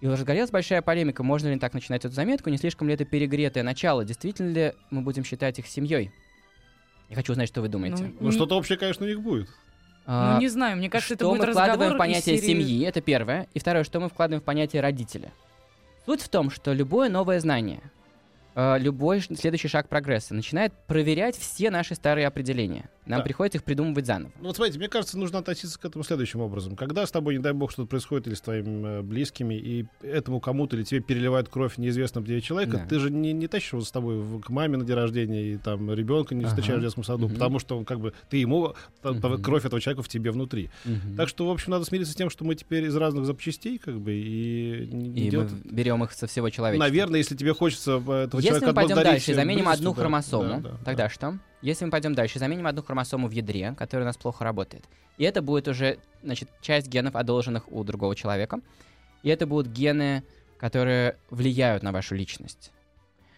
И 0.00 0.06
разгорелась 0.06 0.50
большая 0.50 0.80
полемика, 0.82 1.22
можно 1.22 1.48
ли 1.52 1.58
так 1.58 1.74
начинать 1.74 2.04
эту 2.04 2.14
заметку, 2.14 2.48
не 2.50 2.56
слишком 2.58 2.88
ли 2.88 2.94
это 2.94 3.04
перегретое 3.04 3.62
начало, 3.62 4.04
действительно 4.04 4.50
ли 4.52 4.72
мы 4.90 5.02
будем 5.02 5.24
считать 5.24 5.58
их 5.58 5.66
семьей. 5.66 6.10
Я 7.08 7.16
хочу 7.16 7.32
узнать, 7.32 7.48
что 7.48 7.60
вы 7.60 7.68
думаете. 7.68 8.04
Ну, 8.04 8.26
Ну, 8.26 8.32
что-то 8.32 8.56
общее, 8.56 8.78
конечно, 8.78 9.04
у 9.04 9.08
них 9.08 9.20
будет. 9.20 9.48
А, 10.06 10.34
Ну, 10.34 10.40
не 10.40 10.48
знаю, 10.48 10.76
мне 10.76 10.88
кажется, 10.88 11.14
это 11.14 11.24
что 11.24 11.30
будет 11.34 11.46
мы 11.46 11.52
вкладываем 11.52 11.94
в 11.94 11.98
понятие 11.98 12.38
серии- 12.38 12.46
семьи, 12.46 12.84
это 12.86 13.00
первое. 13.00 13.46
И 13.52 13.58
второе, 13.58 13.84
что 13.84 14.00
мы 14.00 14.08
вкладываем 14.08 14.40
в 14.40 14.44
понятие 14.44 14.80
родителя. 14.80 15.32
Суть 16.06 16.22
в 16.22 16.28
том, 16.28 16.50
что 16.50 16.72
любое 16.72 17.08
новое 17.10 17.40
знание, 17.40 17.80
любой 18.54 19.20
ш- 19.20 19.34
следующий 19.36 19.68
шаг 19.68 19.88
прогресса 19.88 20.34
начинает 20.34 20.72
проверять 20.86 21.36
все 21.36 21.70
наши 21.70 21.94
старые 21.94 22.26
определения. 22.26 22.88
Нам 23.10 23.20
Да. 23.20 23.24
приходится 23.24 23.58
их 23.58 23.64
придумывать 23.64 24.06
заново. 24.06 24.30
Ну 24.40 24.46
вот 24.46 24.56
смотрите, 24.56 24.78
мне 24.78 24.88
кажется, 24.88 25.18
нужно 25.18 25.38
относиться 25.40 25.78
к 25.78 25.84
этому 25.84 26.04
следующим 26.04 26.40
образом. 26.40 26.76
Когда 26.76 27.04
с 27.06 27.10
тобой, 27.10 27.34
не 27.36 27.42
дай 27.42 27.52
бог, 27.52 27.72
что-то 27.72 27.88
происходит 27.88 28.26
или 28.28 28.34
с 28.34 28.40
твоими 28.40 29.00
э, 29.00 29.02
близкими, 29.02 29.54
и 29.54 29.86
этому 30.02 30.40
кому-то 30.40 30.76
или 30.76 30.84
тебе 30.84 31.00
переливает 31.00 31.48
кровь 31.48 31.76
неизвестного 31.76 32.26
тебе 32.26 32.40
человека, 32.40 32.78
Да. 32.78 32.86
ты 32.86 32.98
же 33.00 33.10
не, 33.10 33.32
не 33.32 33.48
тащишь 33.48 33.72
его 33.72 33.82
с 33.82 33.90
тобой 33.90 34.16
в- 34.18 34.40
к 34.40 34.48
маме 34.50 34.76
на 34.76 34.84
день 34.84 34.96
рождения 34.96 35.52
и 35.54 35.56
там 35.56 35.92
ребенка 35.92 36.34
не 36.34 36.44
Ага. 36.44 36.50
встречаешь 36.54 36.78
в 36.78 36.82
детском 36.82 37.04
саду, 37.04 37.26
Мгм. 37.26 37.34
потому 37.34 37.58
что 37.58 37.76
он 37.76 37.84
как 37.84 38.00
бы 38.00 38.12
ты 38.28 38.36
ему 38.36 38.74
та- 39.02 39.12
та- 39.14 39.28
Мгм. 39.28 39.42
кровь 39.42 39.64
этого 39.64 39.80
человека 39.80 40.02
в 40.02 40.08
тебе 40.08 40.30
внутри. 40.30 40.70
Мгм. 40.84 41.16
Так 41.16 41.28
что, 41.28 41.46
в 41.46 41.50
общем, 41.50 41.72
надо 41.72 41.84
смириться 41.84 42.12
с 42.12 42.16
тем, 42.16 42.30
что 42.30 42.44
мы 42.44 42.54
теперь 42.54 42.84
из 42.84 42.94
разных 42.96 43.26
запчастей, 43.26 43.78
как 43.78 44.00
бы, 44.00 44.12
и 44.12 44.84
И 44.84 45.30
делать- 45.30 45.50
мы 45.64 45.70
берем 45.72 46.04
их 46.04 46.12
со 46.12 46.26
всего 46.26 46.48
человечества. 46.50 46.86
Наверное, 46.86 47.18
если 47.18 47.34
тебе 47.34 47.54
хочется 47.54 47.92
э, 47.92 47.94
этого 48.24 48.40
Если 48.40 48.48
человека 48.48 48.66
мы 48.68 48.74
пойдем 48.74 48.94
дальше 48.96 49.30
и 49.32 49.34
заменим 49.34 49.68
одну 49.68 49.92
хромосому, 49.94 50.60
да, 50.62 50.70
да, 50.70 50.76
тогда 50.84 51.04
да. 51.04 51.08
что? 51.10 51.38
Если 51.62 51.84
мы 51.84 51.90
пойдем 51.90 52.14
дальше, 52.14 52.38
заменим 52.38 52.66
одну 52.66 52.82
хромосому 52.82 53.28
в 53.28 53.32
ядре, 53.32 53.74
которая 53.76 54.04
у 54.04 54.08
нас 54.08 54.16
плохо 54.16 54.44
работает. 54.44 54.84
И 55.18 55.24
это 55.24 55.42
будет 55.42 55.68
уже, 55.68 55.98
значит, 56.22 56.48
часть 56.62 56.88
генов, 56.88 57.16
одолженных 57.16 57.70
у 57.70 57.84
другого 57.84 58.16
человека. 58.16 58.60
И 59.22 59.28
это 59.28 59.46
будут 59.46 59.70
гены, 59.70 60.24
которые 60.58 61.16
влияют 61.28 61.82
на 61.82 61.92
вашу 61.92 62.14
личность. 62.14 62.72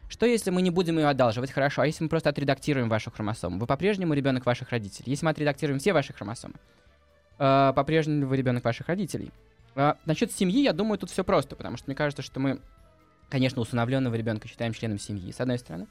Что 0.08 0.26
если 0.26 0.50
мы 0.50 0.62
не 0.62 0.70
будем 0.70 0.98
ее 0.98 1.08
одалживать, 1.08 1.50
хорошо, 1.50 1.82
а 1.82 1.86
если 1.86 2.04
мы 2.04 2.10
просто 2.10 2.28
отредактируем 2.28 2.88
вашу 2.88 3.10
хромосому? 3.10 3.58
Вы 3.58 3.66
по-прежнему 3.66 4.12
ребенок 4.12 4.44
ваших 4.44 4.70
родителей. 4.70 5.10
Если 5.10 5.24
мы 5.24 5.30
отредактируем 5.30 5.80
все 5.80 5.92
ваши 5.92 6.12
хромосомы, 6.12 6.54
э, 7.38 7.72
по-прежнему 7.74 8.26
вы 8.26 8.36
ребенок 8.36 8.62
ваших 8.62 8.88
родителей. 8.88 9.32
А, 9.74 9.96
насчет 10.04 10.30
семьи, 10.30 10.62
я 10.62 10.72
думаю, 10.72 10.98
тут 10.98 11.10
все 11.10 11.24
просто, 11.24 11.56
потому 11.56 11.78
что 11.78 11.86
мне 11.88 11.96
кажется, 11.96 12.22
что 12.22 12.40
мы, 12.40 12.60
конечно, 13.30 13.62
усыновленного 13.62 14.14
ребенка 14.14 14.48
считаем 14.48 14.74
членом 14.74 14.98
семьи, 14.98 15.32
с 15.32 15.40
одной 15.40 15.58
стороны. 15.58 15.86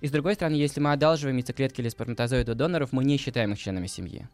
И 0.00 0.06
с 0.06 0.10
другой 0.10 0.34
стороны, 0.34 0.54
если 0.54 0.80
мы 0.80 0.92
одалживаем 0.92 1.36
яйцеклетки 1.36 1.80
или 1.80 1.88
сперматозоиды 1.88 2.52
у 2.52 2.54
доноров, 2.54 2.92
мы 2.92 3.04
не 3.04 3.16
считаем 3.18 3.52
их 3.52 3.58
членами 3.58 3.86
семьи. 3.86 4.26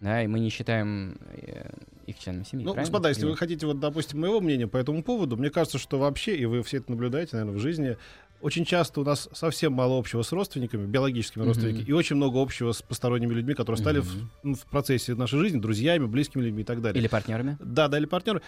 Да, 0.00 0.20
и 0.22 0.26
мы 0.26 0.40
не 0.40 0.50
считаем 0.50 1.16
э, 1.30 1.70
их 2.06 2.18
членами 2.18 2.42
семьи. 2.42 2.64
Ну, 2.64 2.72
правильно? 2.72 2.90
господа, 2.90 3.08
если 3.10 3.22
Или- 3.22 3.30
вы 3.30 3.36
хотите, 3.36 3.66
вот, 3.66 3.78
допустим, 3.78 4.20
моего 4.20 4.40
мнения 4.40 4.66
по 4.66 4.76
этому 4.76 5.02
поводу, 5.04 5.36
мне 5.36 5.48
кажется, 5.48 5.78
что 5.78 5.98
вообще, 5.98 6.36
и 6.36 6.44
вы 6.44 6.62
все 6.64 6.78
это 6.78 6.90
наблюдаете, 6.90 7.36
наверное, 7.36 7.56
в 7.56 7.60
жизни, 7.60 7.96
очень 8.42 8.64
часто 8.64 9.00
у 9.00 9.04
нас 9.04 9.28
совсем 9.32 9.72
мало 9.72 9.98
общего 9.98 10.22
с 10.22 10.32
родственниками, 10.32 10.84
биологическими 10.86 11.42
Мгм. 11.42 11.48
родственниками, 11.48 11.84
и 11.84 11.92
очень 11.92 12.16
много 12.16 12.42
общего 12.42 12.72
с 12.72 12.82
посторонними 12.82 13.32
людьми, 13.32 13.54
которые 13.54 13.78
стали 13.78 14.00
в, 14.00 14.14
Мгм. 14.16 14.30
ну, 14.42 14.54
в 14.54 14.66
процессе 14.66 15.14
нашей 15.14 15.38
жизни 15.38 15.58
друзьями, 15.60 16.06
близкими 16.06 16.42
людьми 16.42 16.62
и 16.62 16.64
так 16.64 16.82
далее. 16.82 17.00
Или 17.00 17.08
партнерами. 17.08 17.56
Да, 17.60 17.88
да, 17.88 17.98
или 17.98 18.06
партнеры. 18.06 18.42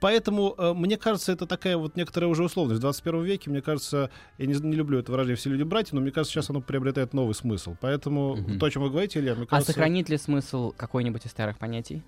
Поэтому, 0.00 0.54
э, 0.58 0.74
мне 0.74 0.96
кажется, 0.96 1.32
это 1.32 1.46
такая 1.46 1.76
вот 1.76 1.96
некоторая 1.96 2.28
уже 2.28 2.42
условность. 2.44 2.78
В 2.78 2.82
21 2.82 3.22
веке, 3.24 3.50
мне 3.50 3.62
кажется, 3.62 4.10
я 4.38 4.46
не, 4.46 4.54
не 4.54 4.74
люблю 4.76 4.98
это 4.98 5.12
выражение 5.12 5.36
«все 5.36 5.48
люди 5.50 5.62
братья», 5.62 5.94
но 5.94 6.00
мне 6.00 6.10
кажется, 6.10 6.34
сейчас 6.34 6.50
оно 6.50 6.60
приобретает 6.60 7.14
новый 7.14 7.34
смысл. 7.34 7.76
Поэтому 7.80 8.36
Мгм. 8.36 8.58
то, 8.58 8.66
о 8.66 8.70
чем 8.70 8.82
вы 8.82 8.90
говорите, 8.90 9.20
Илья, 9.20 9.34
мне 9.34 9.44
А 9.44 9.46
кажется... 9.46 9.72
сохранит 9.72 10.08
ли 10.08 10.18
смысл 10.18 10.72
какой-нибудь 10.76 11.24
из 11.24 11.30
старых 11.30 11.58
понятий? 11.58 12.02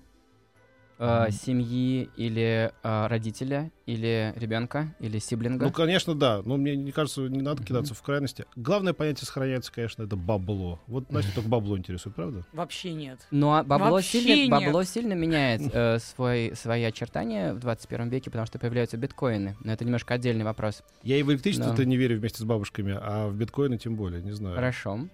Э. 0.99 1.27
Семьи 1.31 2.09
или 2.17 2.73
э, 2.83 3.07
родителя, 3.07 3.71
или 3.85 4.33
ребенка, 4.35 4.93
или 4.99 5.17
сиблинга? 5.19 5.65
Ну, 5.65 5.71
конечно, 5.71 6.13
да. 6.13 6.41
Но 6.43 6.57
мне 6.57 6.75
не 6.75 6.91
кажется, 6.91 7.21
не 7.21 7.41
надо 7.41 7.63
кидаться 7.63 7.93
в 7.93 8.01
крайности. 8.01 8.45
Главное 8.57 8.91
понятие 8.93 9.25
сохраняется, 9.25 9.71
конечно, 9.71 10.03
это 10.03 10.17
бабло. 10.17 10.81
Вот 10.87 11.09
Настя 11.11 11.31
только 11.35 11.49
бабло 11.49 11.77
интересует, 11.77 12.15
правда? 12.15 12.45
Вообще 12.51 12.93
нет. 12.93 13.19
Ну, 13.31 13.53
а 13.53 13.63
бабло, 13.63 13.91
Вообще 13.91 14.21
сильно, 14.21 14.57
нет. 14.57 14.65
бабло 14.65 14.83
сильно 14.83 15.13
меняет 15.13 15.61
э, 15.73 15.99
свой, 15.99 16.51
свои 16.55 16.83
очертания 16.83 17.53
в 17.53 17.59
21 17.59 18.09
веке, 18.09 18.29
потому 18.29 18.45
что 18.45 18.59
появляются 18.59 18.97
биткоины. 18.97 19.55
Но 19.63 19.71
это 19.71 19.85
немножко 19.85 20.15
отдельный 20.15 20.43
вопрос. 20.43 20.83
Я 21.03 21.15
и 21.15 21.23
в 21.23 21.31
электричество 21.31 21.71
Да. 21.71 21.77
то 21.77 21.85
не 21.85 21.95
верю 21.95 22.19
вместе 22.19 22.39
с 22.39 22.43
бабушками, 22.43 22.97
а 22.99 23.29
в 23.29 23.35
биткоины 23.35 23.77
тем 23.77 23.95
более, 23.95 24.21
не 24.21 24.33
знаю. 24.33 24.55
Хорошо. 24.55 25.07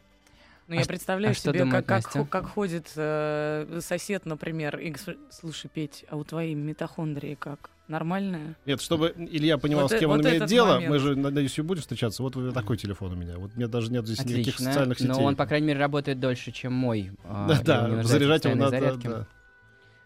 Ну, 0.68 0.74
А 0.74 0.78
я 0.78 0.82
ш- 0.84 0.88
представляю 0.88 1.32
а 1.32 1.36
что 1.36 1.50
себе, 1.52 1.60
думает 1.60 1.86
как, 1.86 2.04
как, 2.06 2.30
как 2.30 2.46
ходит 2.48 2.92
э, 2.96 3.80
сосед, 3.82 4.26
например, 4.26 4.80
и 4.80 4.94
слушай, 5.30 5.70
Петь, 5.72 6.06
а 6.10 6.16
у 6.18 6.24
твоей 6.24 6.56
митохондрии 6.56 7.36
как? 7.36 7.70
Нормальная? 7.88 8.56
Нет, 8.66 8.82
чтобы 8.82 9.14
Илья 9.16 9.60
понимал, 9.60 9.84
Вот 9.84 9.92
с 9.92 9.94
э- 9.94 10.00
кем 10.00 10.10
он 10.10 10.18
вот 10.18 10.26
имеет 10.26 10.38
этот 10.38 10.50
дело, 10.50 10.74
момент. 10.74 10.90
мы 10.90 10.98
же, 11.00 11.16
надеюсь, 11.16 11.56
и 11.60 11.62
будем 11.62 11.82
встречаться. 11.82 12.24
Вот 12.24 12.34
такой 12.52 12.78
телефон 12.78 13.14
у 13.14 13.16
меня. 13.16 13.38
Вот 13.38 13.52
у 13.54 13.58
меня 13.58 13.68
даже 13.68 13.92
нет 13.92 14.08
здесь 14.08 14.26
никаких 14.26 14.56
Отлично. 14.56 14.66
социальных 14.66 14.98
сетей. 14.98 15.10
Но 15.12 15.24
он, 15.24 15.36
по 15.36 15.46
крайней 15.46 15.68
мере, 15.68 15.80
работает 15.80 16.20
дольше, 16.20 16.52
чем 16.52 16.74
мой. 16.74 17.12
а, 17.24 17.48
Да, 17.64 17.86
он 17.86 17.98
да, 17.98 18.04
заряжать 18.04 18.46
его 18.46 18.56
надо. 18.56 18.96
да. 18.98 19.28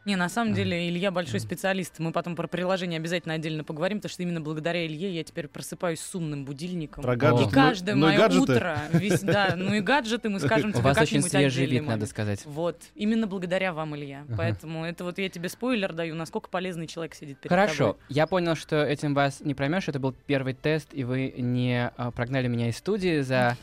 Не, 0.06 0.16
на 0.16 0.30
самом 0.30 0.54
деле 0.54 0.88
Илья 0.90 1.12
большой 1.12 1.40
специалист. 1.40 2.00
Мы 2.00 2.12
потом 2.12 2.36
про 2.36 2.48
приложение 2.48 2.98
обязательно 3.00 3.34
отдельно 3.36 3.64
поговорим, 3.64 3.98
потому 4.00 4.10
что 4.12 4.24
именно 4.24 4.40
благодаря 4.42 4.86
Илье 4.88 5.14
я 5.14 5.24
теперь 5.24 5.48
просыпаюсь 5.48 6.00
с 6.00 6.16
умным 6.16 6.46
будильником. 6.46 7.04
Про 7.04 7.16
гаджеты. 7.16 7.44
И 7.44 7.46
Ну- 7.48 7.52
каждое 7.52 7.96
ну 7.96 8.08
мое 8.08 8.18
гаджеты. 8.18 8.54
утро, 8.54 8.78
весь, 8.94 9.20
да, 9.22 9.54
ну 9.58 9.74
и 9.74 9.82
гаджеты 9.82 10.30
мы 10.30 10.40
скажем 10.40 10.70
У 10.70 10.74
тебе 10.74 10.84
вас 10.84 10.98
очень 11.00 11.22
свежий 11.22 11.66
вид, 11.66 11.86
надо 11.86 12.06
сказать. 12.06 12.42
Вот, 12.46 12.82
именно 12.96 13.28
благодаря 13.28 13.74
вам, 13.74 13.96
Илья. 13.96 14.22
Ага. 14.28 14.36
Поэтому 14.38 14.86
это 14.86 15.04
вот 15.04 15.18
я 15.20 15.30
тебе 15.30 15.50
спойлер 15.50 15.94
даю, 15.94 16.16
насколько 16.16 16.50
полезный 16.50 16.88
человек 16.88 17.14
сидит 17.14 17.40
перед 17.40 17.50
Хорошо, 17.50 17.88
тобой. 17.94 18.02
я 18.10 18.26
понял, 18.26 18.56
что 18.56 18.84
этим 18.84 19.14
вас 19.14 19.42
не 19.42 19.54
проймешь. 19.54 19.88
Это 19.90 20.00
был 20.00 20.14
первый 20.26 20.54
тест, 20.54 20.90
и 20.94 21.04
вы 21.04 21.34
не 21.38 21.92
а, 21.98 22.12
прогнали 22.12 22.48
меня 22.48 22.70
из 22.70 22.78
студии 22.78 23.20
за 23.22 23.58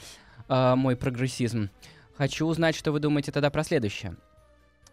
а, 0.49 0.77
мой 0.77 0.97
прогрессизм. 0.97 1.71
Хочу 2.17 2.47
узнать, 2.47 2.75
что 2.77 2.93
вы 2.93 3.01
думаете 3.01 3.33
тогда 3.33 3.51
про 3.51 3.65
следующее. 3.65 4.17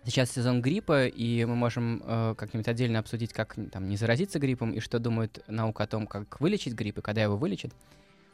Сейчас 0.06 0.32
сезон 0.32 0.62
гриппа, 0.62 1.08
и 1.08 1.46
мы 1.46 1.56
можем 1.56 2.02
э, 2.06 2.36
как-нибудь 2.38 2.68
отдельно 2.68 3.00
обсудить, 3.00 3.32
как 3.32 3.56
там 3.72 3.88
не 3.88 3.96
заразиться 3.96 4.38
гриппом 4.38 4.72
и 4.72 4.82
что 4.82 5.00
думает 5.00 5.42
наука 5.48 5.84
о 5.84 5.88
том, 5.88 6.08
как 6.08 6.42
вылечить 6.42 6.74
грипп 6.74 6.98
и 6.98 7.02
когда 7.02 7.24
его 7.24 7.38
вылечат. 7.38 7.74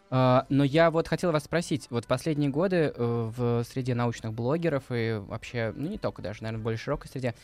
А, 0.10 0.48
но 0.50 0.64
я 0.64 0.90
вот 0.90 1.08
хотел 1.08 1.32
вас 1.32 1.44
спросить, 1.44 1.86
вот 1.92 2.08
последние 2.08 2.50
годы 2.50 2.92
э, 2.96 3.32
в 3.36 3.64
среде 3.64 3.94
научных 3.94 4.34
блогеров 4.34 4.86
и 4.90 5.20
вообще, 5.20 5.72
ну 5.76 5.88
не 5.88 6.00
только 6.00 6.24
даже, 6.24 6.42
наверное, 6.42 6.62
в 6.62 6.64
более 6.64 6.80
широкой 6.80 7.08
среде, 7.08 7.36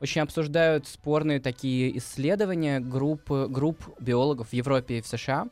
очень 0.00 0.22
обсуждают 0.22 0.86
спорные 0.86 1.40
такие 1.40 1.96
исследования 1.98 2.80
групп, 2.80 3.30
групп 3.30 3.88
биологов 4.00 4.48
в 4.48 4.52
Европе 4.54 4.98
и 4.98 5.02
в 5.02 5.06
США, 5.06 5.48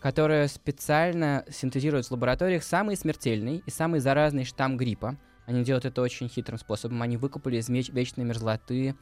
которые 0.00 0.48
специально 0.48 1.44
синтезируют 1.50 2.06
в 2.06 2.10
лабораториях 2.10 2.64
самый 2.64 2.96
смертельный 2.96 3.62
и 3.64 3.70
самый 3.70 4.00
заразный 4.00 4.44
штамм 4.44 4.76
гриппа. 4.76 5.16
Они 5.48 5.64
делают 5.64 5.86
это 5.86 6.02
очень 6.02 6.28
хитрым 6.28 6.58
способом. 6.58 7.00
Они 7.00 7.16
выкупали 7.16 7.56
из 7.56 7.70
меч- 7.70 7.90
вечной 7.90 8.24
мерзлоты 8.24 8.94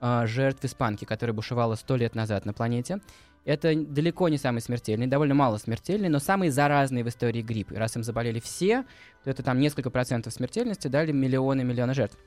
а, 0.00 0.26
жертв 0.26 0.64
испанки, 0.64 1.04
которая 1.04 1.32
бушевала 1.32 1.76
сто 1.76 1.94
лет 1.94 2.16
назад 2.16 2.44
на 2.44 2.52
планете. 2.52 2.98
Это 3.44 3.72
далеко 3.72 4.28
не 4.28 4.36
самый 4.36 4.62
смертельный, 4.62 5.06
довольно 5.06 5.34
мало 5.34 5.58
смертельный, 5.58 6.08
но 6.08 6.18
самый 6.18 6.48
заразный 6.48 7.04
в 7.04 7.08
истории 7.08 7.40
грипп. 7.40 7.70
И 7.70 7.76
раз 7.76 7.94
им 7.94 8.02
заболели 8.02 8.40
все, 8.40 8.82
то 9.22 9.30
это 9.30 9.44
там 9.44 9.60
несколько 9.60 9.90
процентов 9.90 10.32
смертельности, 10.32 10.88
дали 10.88 11.12
миллионы-миллионы 11.12 11.94
жертв. 11.94 12.18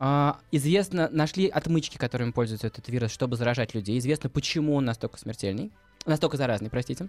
А, 0.00 0.40
известно, 0.50 1.08
нашли 1.12 1.46
отмычки, 1.46 1.98
которыми 1.98 2.32
пользуется 2.32 2.66
этот 2.66 2.88
вирус, 2.88 3.12
чтобы 3.12 3.36
заражать 3.36 3.72
людей. 3.72 3.96
Известно, 3.98 4.28
почему 4.28 4.74
он 4.74 4.84
настолько 4.84 5.16
смертельный, 5.16 5.70
настолько 6.06 6.36
заразный, 6.36 6.70
простите. 6.70 7.06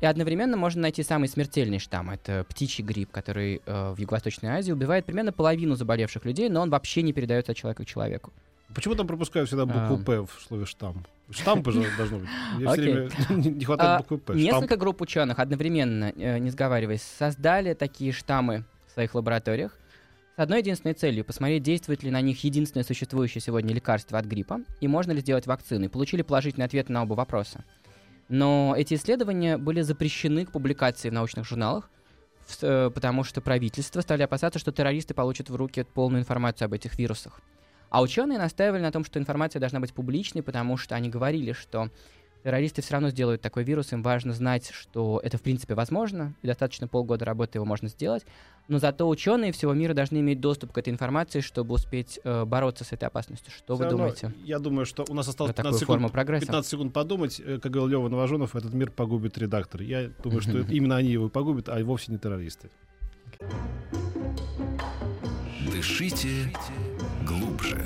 И 0.00 0.06
одновременно 0.06 0.56
можно 0.56 0.82
найти 0.82 1.02
самый 1.02 1.28
смертельный 1.28 1.78
штамм. 1.78 2.10
Это 2.10 2.44
птичий 2.48 2.84
грипп, 2.84 3.10
который 3.10 3.60
э, 3.66 3.92
в 3.92 3.98
Юго-Восточной 3.98 4.50
Азии 4.50 4.70
убивает 4.70 5.04
примерно 5.04 5.32
половину 5.32 5.74
заболевших 5.74 6.24
людей, 6.24 6.48
но 6.48 6.60
он 6.60 6.70
вообще 6.70 7.02
не 7.02 7.12
передается 7.12 7.52
от 7.52 7.58
человека 7.58 7.84
к 7.84 7.86
человеку. 7.86 8.32
Почему 8.74 8.94
там 8.94 9.06
пропускают 9.06 9.48
всегда 9.48 9.66
букву 9.66 9.96
А. 9.96 10.04
«П» 10.04 10.20
в 10.20 10.40
слове 10.46 10.66
«штамм»? 10.66 11.04
Штампы 11.30 11.72
же 11.72 11.84
должно 11.96 12.18
быть. 12.18 12.28
Мне 12.54 12.66
все 12.66 12.72
Окей. 12.74 12.94
время 12.94 13.10
не 13.56 13.64
А, 13.64 13.66
хватает 13.66 13.98
буквы 14.02 14.18
«П». 14.18 14.34
Несколько 14.34 14.76
групп 14.76 15.00
ученых 15.00 15.38
одновременно, 15.38 16.12
э, 16.14 16.38
не 16.38 16.50
сговариваясь, 16.50 17.02
создали 17.02 17.74
такие 17.74 18.12
штаммы 18.12 18.64
в 18.86 18.92
своих 18.92 19.14
лабораториях 19.14 19.72
с 20.36 20.40
одной 20.40 20.60
единственной 20.60 20.94
целью— 20.94 21.24
посмотреть, 21.26 21.64
действует 21.64 22.04
ли 22.04 22.12
на 22.12 22.20
них 22.20 22.44
единственное 22.44 22.84
существующее 22.84 23.42
сегодня 23.42 23.74
лекарство 23.74 24.20
от 24.20 24.26
гриппа 24.26 24.60
и 24.80 24.86
можно 24.86 25.10
ли 25.10 25.20
сделать 25.20 25.48
вакцины. 25.48 25.86
И 25.86 25.88
Получили 25.88 26.22
положительный 26.22 26.64
ответ 26.64 26.88
на 26.88 27.02
оба 27.02 27.14
вопроса. 27.14 27.64
Но 28.28 28.74
эти 28.76 28.94
исследования 28.94 29.56
были 29.56 29.80
запрещены 29.80 30.44
к 30.44 30.52
публикации 30.52 31.10
в 31.10 31.12
научных 31.12 31.46
журналах, 31.46 31.90
э, 32.60 32.90
потому 32.94 33.24
что 33.24 33.40
правительства 33.40 34.00
стали 34.00 34.22
опасаться, 34.22 34.58
что 34.58 34.72
террористы 34.72 35.14
получат 35.14 35.48
в 35.48 35.56
руки 35.56 35.84
полную 35.94 36.20
информацию 36.20 36.66
об 36.66 36.74
этих 36.74 36.98
вирусах. 36.98 37.40
А 37.90 38.02
ученые 38.02 38.38
настаивали 38.38 38.82
на 38.82 38.92
том, 38.92 39.04
что 39.04 39.18
информация 39.18 39.60
должна 39.60 39.80
быть 39.80 39.94
публичной, 39.94 40.42
потому 40.42 40.76
что 40.76 40.94
они 40.94 41.08
говорили, 41.08 41.52
что 41.52 41.90
террористы 42.42 42.82
все 42.82 42.94
равно 42.94 43.10
сделают 43.10 43.40
такой 43.42 43.64
вирус, 43.64 43.92
им 43.92 44.02
важно 44.02 44.32
знать, 44.32 44.70
что 44.72 45.20
это 45.22 45.38
в 45.38 45.42
принципе 45.42 45.74
возможно, 45.74 46.34
и 46.42 46.46
достаточно 46.46 46.88
полгода 46.88 47.24
работы 47.24 47.58
его 47.58 47.64
можно 47.64 47.88
сделать, 47.88 48.24
но 48.68 48.78
зато 48.78 49.08
ученые 49.08 49.52
всего 49.52 49.72
мира 49.72 49.94
должны 49.94 50.18
иметь 50.18 50.40
доступ 50.40 50.72
к 50.72 50.78
этой 50.78 50.90
информации, 50.90 51.40
чтобы 51.40 51.74
успеть 51.74 52.20
э, 52.22 52.44
бороться 52.44 52.84
с 52.84 52.92
этой 52.92 53.04
опасностью. 53.04 53.52
Что 53.52 53.74
Всё 53.74 53.76
вы 53.76 53.84
равно, 53.84 53.98
думаете 53.98 54.32
Я 54.44 54.58
думаю, 54.58 54.84
что 54.86 55.04
у 55.08 55.14
нас 55.14 55.26
осталось 55.28 55.52
про 55.52 55.62
15 55.62 55.80
такую 55.80 55.86
форму 55.86 56.08
секунд, 56.08 56.12
прогресса? 56.12 56.46
15 56.46 56.70
секунд 56.70 56.92
подумать. 56.92 57.40
Э, 57.44 57.58
Как 57.58 57.72
говорил 57.72 57.88
Лева 57.88 58.08
Новоженов, 58.08 58.54
этот 58.54 58.72
мир 58.74 58.90
погубит 58.90 59.38
редактор. 59.38 59.82
Я 59.82 60.10
думаю, 60.22 60.40
что 60.42 60.58
именно 60.58 60.96
они 60.96 61.10
его 61.10 61.28
погубят, 61.28 61.68
а 61.68 61.82
вовсе 61.82 62.12
не 62.12 62.18
террористы. 62.18 62.70
Дышите 65.72 66.52
глубже. 67.26 67.84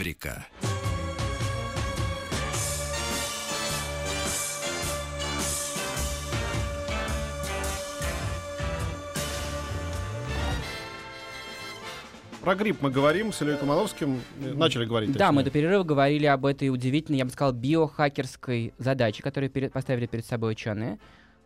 Эврика. 0.00 0.46
Про 12.40 12.54
грипп 12.54 12.78
мы 12.80 12.90
говорим 12.90 13.34
с 13.34 13.42
Ильей 13.42 13.58
Комаловским. 13.58 14.22
Начали 14.38 14.86
говорить. 14.86 15.12
Да, 15.12 15.32
мы 15.32 15.42
до 15.42 15.50
перерыва 15.50 15.82
говорили 15.82 16.24
об 16.24 16.46
этой 16.46 16.70
удивительной, 16.70 17.18
я 17.18 17.26
бы 17.26 17.30
сказал, 17.30 17.52
биохакерской 17.52 18.72
задаче, 18.78 19.22
которую 19.22 19.50
поставили 19.70 20.06
перед 20.06 20.24
собой 20.24 20.52
ученые 20.52 20.98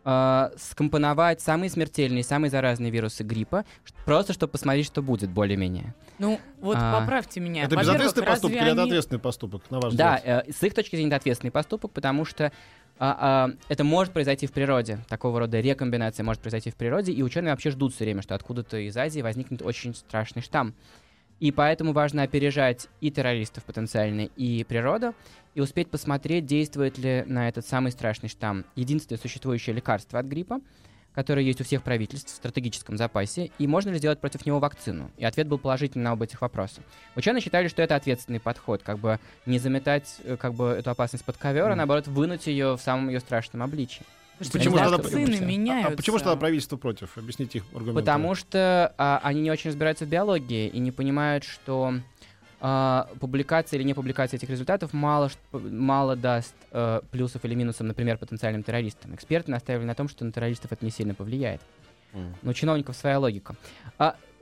э, 0.05 0.51
скомпоновать 0.57 1.41
самые 1.41 1.71
смертельные, 1.71 2.25
самые 2.25 2.51
заразные 2.51 2.91
вирусы 2.91 3.23
гриппа, 3.23 3.65
просто 4.05 4.33
чтобы 4.33 4.53
посмотреть, 4.53 4.87
что 4.87 5.03
будет 5.03 5.31
более-менее. 5.31 5.95
Ну, 6.19 6.41
вот 6.61 6.77
А. 6.79 7.01
поправьте 7.01 7.41
меня. 7.41 7.65
Это 7.65 7.77
безответственный 7.77 8.27
поступок 8.27 8.57
или 8.57 8.71
это 8.71 8.83
они- 8.83 8.91
ответственный 8.91 9.21
поступок, 9.21 9.63
на 9.71 9.81
ваш 9.81 9.95
Да, 9.95 10.17
взгляд? 10.17 10.45
э, 10.49 10.53
с 10.53 10.63
их 10.63 10.75
точки 10.75 10.97
зрения 10.97 11.09
это 11.09 11.17
ответственный 11.17 11.51
поступок, 11.51 11.93
потому 11.93 12.25
что 12.25 12.53
а, 13.01 13.49
а, 13.51 13.57
это 13.69 13.83
может 13.83 14.13
произойти 14.13 14.47
в 14.47 14.53
природе. 14.53 15.01
Такого 15.09 15.41
рода 15.41 15.59
рекомбинация 15.59 16.23
может 16.23 16.41
произойти 16.41 16.71
в 16.71 16.77
природе, 16.77 17.11
и 17.13 17.23
ученые 17.25 17.51
вообще 17.51 17.71
ждут 17.71 17.93
все 17.93 18.05
время, 18.05 18.23
что 18.23 18.37
откуда-то 18.37 18.77
из 18.77 18.97
Азии 18.97 19.21
возникнет 19.21 19.63
очень 19.63 19.97
страшный 19.97 20.43
штамм. 20.43 20.75
И 21.41 21.53
поэтому 21.53 21.93
важно 21.93 22.23
опережать 22.23 22.89
и 23.01 23.11
террористов 23.11 23.65
потенциально, 23.65 24.23
и 24.37 24.65
природу, 24.65 25.15
и 25.55 25.61
успеть 25.61 25.91
посмотреть, 25.91 26.47
действует 26.47 26.99
ли 26.99 27.25
на 27.27 27.49
этот 27.49 27.67
самый 27.67 27.93
страшный 27.93 28.29
штамм 28.29 28.65
единственное 28.77 29.19
существующее 29.19 29.75
лекарство 29.75 30.19
от 30.19 30.27
гриппа, 30.27 30.61
которое 31.15 31.43
есть 31.43 31.61
у 31.61 31.65
всех 31.65 31.83
правительств 31.83 32.33
в 32.33 32.37
стратегическом 32.37 32.97
запасе, 32.97 33.51
и 33.59 33.67
можно 33.67 33.91
ли 33.91 33.99
сделать 33.99 34.21
против 34.21 34.45
него 34.47 34.59
вакцину. 34.59 35.11
И 35.17 35.25
ответ 35.25 35.47
был 35.47 35.59
положительный 35.59 36.05
на 36.05 36.13
оба 36.13 36.25
этих 36.25 36.41
вопроса. 36.41 36.83
Ученые 37.15 37.41
считали, 37.41 37.69
что 37.69 37.83
это 37.83 37.95
ответственный 37.95 38.41
подход, 38.41 38.83
как 38.83 38.99
бы 38.99 39.21
не 39.47 39.59
заметать 39.59 40.17
э, 40.25 40.37
как 40.37 40.55
бы 40.55 40.71
эту 40.71 40.91
опасность 40.91 41.25
под 41.25 41.37
ковер, 41.37 41.71
а 41.71 41.77
наоборот 41.77 42.09
вынуть 42.09 42.47
ее 42.49 42.77
в 42.77 42.81
самом 42.81 43.09
ее 43.09 43.21
страшном 43.21 43.63
обличии. 43.63 44.05
Почему 44.39 44.77
же 44.77 44.85
тогда- 44.85 44.97
А- 44.97 45.43
а 45.43 45.47
меняются. 45.47 45.93
А 45.93 45.97
почему 45.97 46.19
же 46.19 46.25
тогда 46.25 46.37
правительство 46.37 46.77
против? 46.77 47.17
Объясните 47.17 47.59
их 47.59 47.65
аргументы. 47.73 48.01
Потому 48.01 48.35
что 48.35 48.95
а, 48.99 49.21
они 49.23 49.41
не 49.41 49.51
очень 49.51 49.71
разбираются 49.71 50.05
в 50.05 50.09
биологии 50.09 50.69
и 50.69 50.79
не 50.79 50.91
понимают, 50.91 51.45
что 51.45 51.95
а, 52.61 53.09
публикация 53.21 53.79
или 53.79 53.85
не 53.85 53.95
публикация 53.95 54.39
этих 54.39 54.51
результатов 54.51 54.93
мало, 54.93 55.31
мало 55.53 56.17
даст 56.17 56.55
э, 56.71 57.01
плюсов 57.11 57.45
или 57.45 57.55
минусов, 57.55 57.87
например, 57.87 58.17
потенциальным 58.17 58.63
террористам. 58.63 59.15
Эксперты 59.15 59.51
настаивали 59.51 59.85
на 59.85 59.95
том, 59.95 60.09
что 60.09 60.25
на 60.25 60.33
террористов 60.33 60.73
это 60.73 60.85
не 60.85 60.91
сильно 60.91 61.15
повлияет. 61.15 61.61
М. 62.15 62.35
Но 62.43 62.51
у 62.51 62.55
чиновников 62.55 62.97
своя 62.97 63.19
логика. 63.19 63.55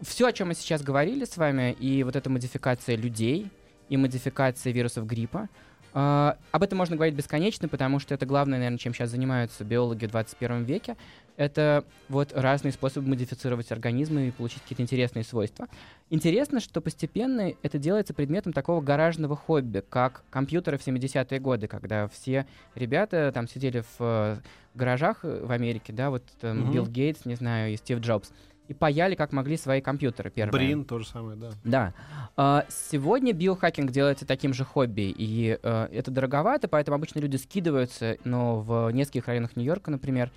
все, 0.02 0.26
о 0.26 0.32
чем 0.32 0.49
мы 0.49 0.54
сейчас 0.54 0.82
говорили 0.82 1.25
с 1.25 1.37
вами, 1.37 1.72
и 1.72 2.02
вот 2.04 2.16
эта 2.16 2.30
модификация 2.30 2.96
людей, 2.96 3.50
и 3.88 3.96
модификация 3.96 4.72
вирусов 4.72 5.06
гриппа, 5.06 5.49
а, 5.94 6.38
об 6.52 6.62
этом 6.62 6.78
можно 6.78 6.96
говорить 6.96 7.14
бесконечно, 7.14 7.68
потому 7.68 7.99
что 7.99 8.14
это 8.14 8.25
главное, 8.25 8.58
наверное, 8.58 8.78
чем 8.78 8.94
сейчас 8.94 9.11
занимаются 9.11 9.64
биологи 9.64 10.06
в 10.06 10.11
21 10.11 10.64
веке. 10.64 10.96
Это 11.37 11.84
вот 12.08 12.32
разные 12.34 12.72
способы 12.72 13.08
модифицировать 13.08 13.72
организмы 13.72 14.28
и 14.28 14.30
получить 14.30 14.62
какие-то 14.62 14.82
интересные 14.82 15.25
свойства. 15.25 15.66
Интересно, 16.11 16.61
что 16.61 16.80
постепенно 16.80 17.52
это 17.62 17.78
делается 17.78 18.14
предметом 18.14 18.52
такого 18.52 18.80
гаражного 18.80 19.37
хобби, 19.37 19.82
как 19.88 20.25
компьютеры 20.30 20.78
в 20.78 20.87
70-е 20.87 21.40
годы, 21.40 21.68
когда 21.68 22.08
все 22.08 22.46
ребята 22.75 23.30
там 23.32 23.49
сидели 23.49 23.80
в 23.80 23.96
э, 24.00 24.37
гаражах 24.75 25.20
э, 25.25 25.44
в 25.44 25.50
Америке, 25.50 25.92
да, 25.92 26.11
вот 26.11 26.22
там, 26.40 26.61
Мгм. 26.61 26.72
Билл 26.72 26.87
Гейтс, 26.87 27.25
не 27.25 27.34
знаю, 27.34 27.72
и 27.72 27.76
Стив 27.76 28.00
Джобс, 28.00 28.30
и 28.69 28.75
паяли 28.75 29.14
как 29.14 29.33
могли 29.33 29.57
свои 29.57 29.81
компьютеры 29.81 30.31
первые. 30.31 30.52
Брин 30.52 30.85
то 30.85 30.99
же 30.99 31.07
самое, 31.07 31.37
да. 31.37 31.50
Да. 31.64 31.95
А, 32.37 32.64
Сегодня 32.69 33.33
биохакинг 33.33 33.90
делается 33.90 34.26
таким 34.26 34.54
же 34.54 34.64
хобби, 34.64 35.12
и 35.16 35.59
э, 35.62 35.88
это 35.92 36.11
дороговато, 36.11 36.69
поэтому 36.69 36.97
обычно 36.97 37.19
люди 37.19 37.37
скидываются, 37.37 38.16
но 38.25 38.61
в 38.61 38.90
нескольких 38.90 39.26
районах 39.26 39.57
Нью-Йорка, 39.57 39.90
например, 39.90 40.31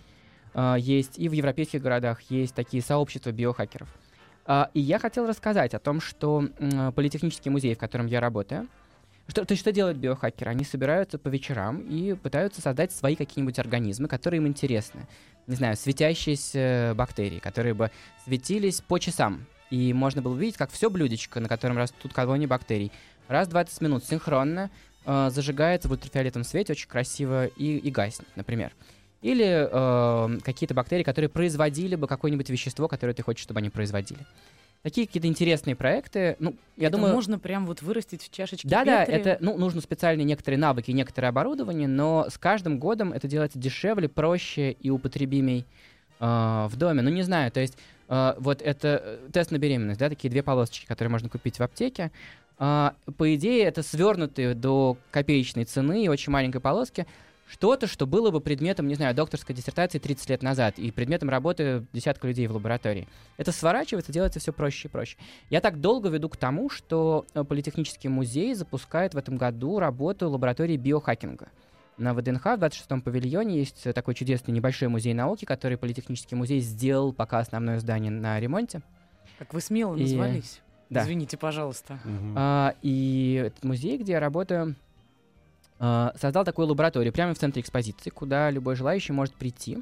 э, 0.53 0.75
есть, 0.79 1.19
и 1.19 1.29
в 1.29 1.33
европейских 1.33 1.81
городах 1.81 2.21
есть 2.29 2.55
такие 2.55 2.81
сообщества 2.81 3.31
биохакеров. 3.31 3.89
А, 4.45 4.69
И 4.73 4.79
я 4.79 4.99
хотел 4.99 5.27
рассказать 5.27 5.73
о 5.73 5.79
том, 5.79 5.99
что 6.01 6.45
Политехнический 6.95 7.49
музей, 7.51 7.73
в 7.75 7.79
котором 7.79 8.05
я 8.07 8.19
работаю, 8.19 8.67
что, 9.27 9.43
то 9.43 9.53
есть 9.53 9.61
что 9.61 9.71
делают 9.71 9.97
биохакеры? 9.97 10.51
Они 10.51 10.63
собираются 10.63 11.17
по 11.17 11.29
вечерам 11.29 11.79
и 11.81 12.13
пытаются 12.13 12.61
создать 12.61 12.91
свои 12.91 13.15
какие-нибудь 13.15 13.57
организмы, 13.57 14.07
которые 14.07 14.39
им 14.39 14.47
интересны. 14.47 15.07
Не 15.47 15.55
знаю, 15.55 15.75
светящиеся 15.75 16.93
бактерии, 16.95 17.39
которые 17.39 17.73
бы 17.73 17.91
светились 18.23 18.81
по 18.81 18.99
часам. 18.99 19.45
И 19.71 19.93
можно 19.93 20.21
было 20.21 20.33
увидеть, 20.33 20.57
как 20.57 20.71
все 20.71 20.89
блюдечко, 20.89 21.39
на 21.39 21.49
котором 21.49 21.77
растут 21.77 22.13
колонии 22.13 22.45
бактерий, 22.45 22.91
раз 23.27 23.47
в 23.47 23.51
20 23.51 23.81
минут 23.81 24.05
синхронно 24.05 24.69
э, 25.05 25.29
зажигается 25.31 25.87
в 25.87 25.91
ультрафиолетовом 25.91 26.45
свете 26.45 26.73
очень 26.73 26.87
красиво 26.87 27.47
и, 27.47 27.77
и 27.77 27.89
гаснет, 27.89 28.27
например. 28.35 28.73
Или 29.21 29.67
э, 29.71 30.39
какие-то 30.41 30.75
бактерии, 30.75 31.03
которые 31.03 31.29
производили 31.29 31.95
бы 31.95 32.07
какое-нибудь 32.07 32.49
вещество, 32.49 32.87
которое 32.87 33.13
ты 33.13 33.23
хочешь, 33.23 33.43
чтобы 33.43 33.59
они 33.59 33.71
производили. 33.71 34.25
Такие 34.85 35.07
какие-то 35.07 35.27
интересные 35.27 35.75
проекты. 35.75 36.35
Ну, 36.37 36.53
я 36.77 36.89
Это 36.89 36.97
думаю, 36.97 37.15
можно 37.15 37.39
прям 37.39 37.65
вот 37.65 37.81
вырастить 37.81 38.21
в 38.21 38.29
чашечке 38.29 38.67
да-да, 38.67 39.03
это, 39.03 39.35
ну, 39.39 39.57
нужно 39.57 39.81
специальные 39.81 40.25
некоторые 40.25 40.59
навыки, 40.59 40.91
некоторое 40.91 41.29
оборудование, 41.29 41.87
но 41.87 42.27
с 42.29 42.37
каждым 42.37 42.77
годом 42.77 43.11
это 43.11 43.27
делается 43.27 43.57
дешевле, 43.57 44.07
проще 44.07 44.73
и 44.73 44.91
употребимей 44.91 45.65
э, 46.19 46.23
в 46.69 46.73
доме. 46.75 47.01
Ну, 47.01 47.09
не 47.09 47.23
знаю, 47.23 47.51
то 47.51 47.61
есть 47.61 47.79
э, 48.09 48.35
вот 48.37 48.61
это 48.61 49.01
э, 49.03 49.29
тест 49.33 49.49
на 49.49 49.57
беременность, 49.57 49.99
да, 49.99 50.07
такие 50.07 50.29
две 50.29 50.43
полосочки, 50.43 50.85
которые 50.85 51.11
можно 51.11 51.29
купить 51.29 51.57
в 51.57 51.63
аптеке. 51.63 52.11
А, 52.59 52.93
по 53.17 53.33
идее, 53.33 53.63
это 53.63 53.81
свернутые 53.81 54.53
до 54.53 54.99
копеечной 55.09 55.65
цены 55.65 56.05
и 56.05 56.09
очень 56.09 56.31
маленькой 56.31 56.61
полоски 56.61 57.07
что-то, 57.47 57.85
что 57.87 58.07
было 58.07 58.31
бы 58.31 58.41
предметом, 58.41 58.87
не 58.87 58.95
знаю, 58.95 59.13
докторской 59.13 59.55
диссертации 59.55 59.99
30 59.99 60.29
лет 60.31 60.43
назад 60.43 60.79
и 60.79 60.89
предметом 60.91 61.29
работы 61.29 61.85
десятка 61.93 62.27
людей 62.27 62.47
в 62.47 62.53
лаборатории. 62.53 63.07
Это 63.37 63.51
сворачивается, 63.51 64.11
делается 64.11 64.39
все 64.39 64.51
проще 64.51 64.87
и 64.87 64.91
проще. 64.91 65.17
Я 65.49 65.61
так 65.61 65.79
долго 65.79 66.09
веду 66.09 66.27
к 66.29 66.37
тому, 66.37 66.69
что 66.69 67.25
э, 67.33 67.43
Политехнический 67.43 68.09
музей 68.09 68.53
запускает 68.55 69.13
в 69.13 69.17
этом 69.17 69.37
году 69.37 69.79
работу 69.79 70.29
лаборатории 70.29 70.75
биохакинга. 70.77 71.49
На 71.97 72.13
ВДНХ 72.13 72.43
в 72.43 72.47
26-м 72.59 73.01
павильоне 73.01 73.57
есть 73.59 73.85
э, 73.85 73.93
такой 73.93 74.15
чудесный 74.15 74.51
небольшой 74.53 74.87
музей 74.87 75.13
науки, 75.13 75.45
который 75.45 75.77
Политехнический 75.77 76.35
музей 76.35 76.59
сделал, 76.61 77.13
пока 77.13 77.39
основное 77.39 77.79
здание 77.79 78.11
на 78.11 78.39
ремонте. 78.39 78.81
Как 79.37 79.53
вы 79.53 79.61
смело 79.61 79.95
И- 79.95 80.01
назвались. 80.01 80.61
да. 80.89 81.03
Извините, 81.03 81.37
пожалуйста. 81.37 81.99
Мгм. 82.03 82.33
А, 82.37 82.73
и 82.81 83.43
этот 83.47 83.63
музей, 83.63 83.97
где 83.97 84.13
я 84.13 84.19
работаю, 84.19 84.75
создал 86.17 86.43
такую 86.45 86.67
лабораторию 86.67 87.11
прямо 87.13 87.33
в 87.33 87.37
центре 87.37 87.61
экспозиции, 87.61 88.09
куда 88.09 88.49
любой 88.51 88.75
желающий 88.75 89.13
может 89.13 89.35
прийти 89.35 89.79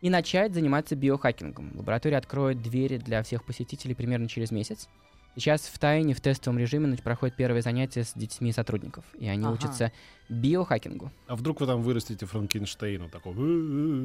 и 0.00 0.10
начать 0.10 0.54
заниматься 0.54 0.96
биохакингом. 0.96 1.72
Лаборатория 1.76 2.16
откроет 2.16 2.62
двери 2.62 2.96
для 2.96 3.22
всех 3.22 3.44
посетителей 3.44 3.94
примерно 3.94 4.28
через 4.28 4.50
месяц. 4.50 4.88
Сейчас 5.36 5.62
в 5.62 5.78
тайне, 5.78 6.12
в 6.12 6.20
тестовом 6.20 6.58
режиме 6.58 6.96
проходят 6.96 7.36
первые 7.36 7.62
занятия 7.62 8.02
с 8.02 8.14
детьми 8.14 8.50
сотрудников, 8.52 9.04
и 9.18 9.28
они 9.28 9.44
Ага. 9.44 9.54
учатся 9.54 9.92
биохакингу. 10.28 11.12
А 11.28 11.36
вдруг 11.36 11.60
вы 11.60 11.66
там 11.66 11.82
вырастите 11.82 12.26
Франкенштейна 12.26 13.08
такого? 13.08 13.36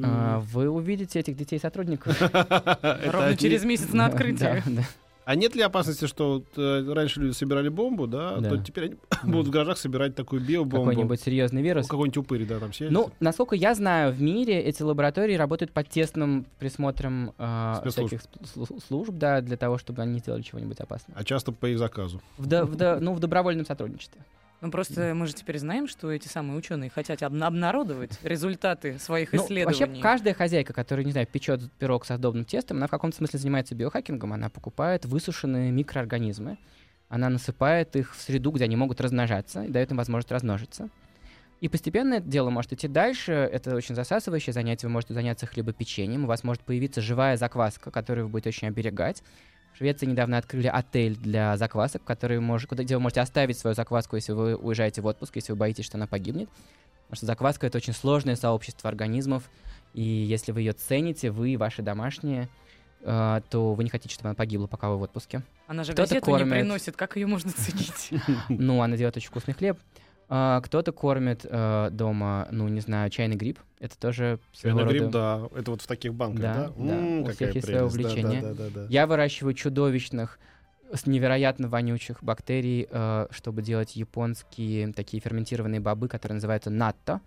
А, 0.04 0.40
вы 0.40 0.68
увидите 0.68 1.18
этих 1.18 1.36
детей 1.36 1.58
сотрудников. 1.58 2.16
Ровно 2.22 3.36
через 3.36 3.64
месяц 3.64 3.92
на 3.92 4.06
открытие. 4.06 4.62
да, 5.26 5.30
да. 5.30 5.32
А 5.32 5.34
нет 5.34 5.54
ли 5.56 5.62
опасности, 5.62 6.06
что 6.06 6.34
вот, 6.34 6.46
э, 6.56 6.92
раньше 6.92 7.20
люди 7.20 7.32
собирали 7.32 7.68
бомбу, 7.68 8.06
да, 8.06 8.36
Да. 8.38 8.50
то 8.50 8.58
теперь 8.58 8.84
они 8.84 8.94
будут 9.32 9.48
в 9.48 9.50
гаражах 9.50 9.76
собирать 9.78 10.14
такую 10.14 10.40
биобомбу? 10.40 10.76
Какой-нибудь 10.90 11.20
серьезный 11.20 11.62
вирус. 11.62 11.86
Какой-нибудь 11.86 12.16
упырь, 12.18 12.46
да, 12.46 12.58
там 12.58 12.72
сидит. 12.72 12.92
Ну, 12.92 13.10
насколько 13.20 13.56
я 13.56 13.74
знаю, 13.74 14.12
в 14.12 14.22
мире 14.22 14.60
эти 14.62 14.82
лаборатории 14.82 15.34
работают 15.34 15.72
под 15.72 15.88
тесным 15.88 16.46
присмотром 16.58 17.32
э, 17.38 17.74
Спецслужб. 17.80 18.08
всяких 18.18 18.26
сл- 18.54 18.66
слу- 18.68 18.80
служб, 18.86 19.12
да, 19.12 19.40
для 19.40 19.56
того, 19.56 19.78
чтобы 19.78 20.02
они 20.02 20.14
не 20.14 20.20
делали 20.20 20.42
чего-нибудь 20.42 20.78
опасного. 20.80 21.18
А 21.20 21.24
часто 21.24 21.52
по 21.52 21.66
их 21.66 21.78
заказу. 21.78 22.20
В, 22.38 22.46
до- 22.46 22.64
в 22.64 22.76
до- 22.76 22.98
ну, 23.00 23.12
в 23.14 23.20
добровольном 23.20 23.66
сотрудничестве. 23.66 24.20
Ну 24.62 24.70
просто 24.70 25.12
мы 25.14 25.26
же 25.26 25.34
теперь 25.34 25.58
знаем, 25.58 25.86
что 25.86 26.10
эти 26.10 26.28
самые 26.28 26.56
ученые 26.56 26.88
хотят 26.90 27.22
об- 27.22 27.42
обнародовать 27.42 28.18
результаты 28.22 28.98
своих 28.98 29.32
Ну, 29.32 29.44
исследований. 29.44 29.78
вообще, 29.80 30.02
каждая 30.02 30.34
хозяйка, 30.34 30.72
которая, 30.72 31.04
не 31.04 31.12
знаю, 31.12 31.26
печет 31.26 31.60
пирог 31.78 32.04
со 32.06 32.16
сдобным 32.16 32.44
тестом, 32.44 32.78
она 32.78 32.86
в 32.86 32.90
каком-то 32.90 33.16
смысле 33.16 33.38
занимается 33.38 33.74
биохакингом, 33.74 34.32
она 34.32 34.48
покупает 34.48 35.04
высушенные 35.04 35.70
микроорганизмы, 35.72 36.58
она 37.08 37.28
насыпает 37.28 37.94
их 37.96 38.16
в 38.16 38.20
среду, 38.20 38.50
где 38.50 38.64
они 38.64 38.76
могут 38.76 39.00
размножаться, 39.00 39.62
и 39.64 39.68
дает 39.68 39.90
им 39.90 39.98
возможность 39.98 40.32
размножиться. 40.32 40.88
И 41.60 41.68
постепенно 41.68 42.14
это 42.14 42.26
дело 42.26 42.50
может 42.50 42.72
идти 42.74 42.86
дальше. 42.86 43.32
Это 43.32 43.74
очень 43.74 43.94
засасывающее 43.94 44.52
занятие. 44.52 44.88
Вы 44.88 44.92
можете 44.92 45.14
заняться 45.14 45.46
хлебопечением. 45.46 46.24
У 46.24 46.26
вас 46.26 46.44
может 46.44 46.62
появиться 46.62 47.00
живая 47.00 47.38
закваска, 47.38 47.90
которую 47.90 48.26
вы 48.26 48.32
будете 48.32 48.50
очень 48.50 48.68
оберегать. 48.68 49.22
В 49.76 49.78
Швеции 49.78 50.06
недавно 50.06 50.38
открыли 50.38 50.68
отель 50.68 51.16
для 51.16 51.54
заквасок, 51.58 52.02
который 52.02 52.38
мож- 52.38 52.66
куда, 52.66 52.82
где 52.82 52.96
вы 52.96 53.02
можете 53.02 53.20
оставить 53.20 53.58
свою 53.58 53.74
закваску, 53.74 54.16
если 54.16 54.32
вы 54.32 54.56
уезжаете 54.56 55.02
в 55.02 55.06
отпуск, 55.06 55.36
если 55.36 55.52
вы 55.52 55.58
боитесь, 55.58 55.84
что 55.84 55.98
она 55.98 56.06
погибнет. 56.06 56.48
Потому 57.02 57.16
что 57.16 57.26
закваска— 57.26 57.66
это 57.68 57.76
очень 57.76 57.92
сложное 57.92 58.36
сообщество 58.36 58.88
организмов, 58.88 59.50
и 59.92 60.00
если 60.00 60.52
вы 60.52 60.60
ее 60.62 60.72
цените, 60.72 61.30
вы 61.30 61.50
и 61.50 61.56
ваши 61.58 61.82
домашние, 61.82 62.48
э, 63.02 63.42
то 63.50 63.74
вы 63.74 63.84
не 63.84 63.90
хотите, 63.90 64.14
чтобы 64.14 64.30
она 64.30 64.34
погибла, 64.34 64.66
пока 64.66 64.88
вы 64.88 64.96
в 64.96 65.02
отпуске. 65.02 65.42
Она 65.66 65.84
же 65.84 65.92
газету 65.92 66.30
не 66.30 66.38
кормит. 66.38 66.54
приносит, 66.54 66.96
как 66.96 67.16
ее 67.16 67.26
можно 67.26 67.52
ценить? 67.52 68.12
Ну, 68.48 68.80
она 68.80 68.96
делает 68.96 69.18
очень 69.18 69.28
вкусный 69.28 69.52
хлеб. 69.52 69.78
А, 70.28 70.60
кто-то 70.60 70.90
кормит 70.92 71.44
э, 71.48 71.88
дома, 71.92 72.48
ну, 72.50 72.66
не 72.68 72.80
знаю, 72.80 73.10
чайный 73.10 73.36
гриб. 73.36 73.60
Это 73.78 73.96
тоже 73.98 74.40
Чайный 74.52 74.84
гриб, 74.84 75.02
рода- 75.02 75.10
да. 75.52 75.58
Это 75.58 75.70
вот 75.70 75.82
в 75.82 75.86
таких 75.86 76.14
банках, 76.14 76.40
Да, 76.42 76.54
да? 76.54 76.72
да. 76.76 76.94
М, 76.98 77.22
У 77.22 77.28
всех 77.30 77.54
есть 77.54 77.66
прелесть. 77.66 77.80
Да, 77.80 77.86
увлечение. 77.86 78.42
да, 78.42 78.52
да, 78.54 78.64
да, 78.74 78.80
да. 78.82 78.86
Я 78.88 79.06
выращиваю 79.06 79.54
чудовищных 79.54 80.38
с 80.92 81.06
невероятно 81.06 81.68
вонючих 81.68 82.22
бактерий, 82.24 82.88
э, 82.90 83.26
чтобы 83.30 83.62
делать 83.62 83.94
японские 83.94 84.92
такие 84.92 85.20
ферментированные 85.20 85.80
бобы, 85.80 86.08
которые 86.08 86.34
называются 86.36 86.70
натто. 86.70 87.20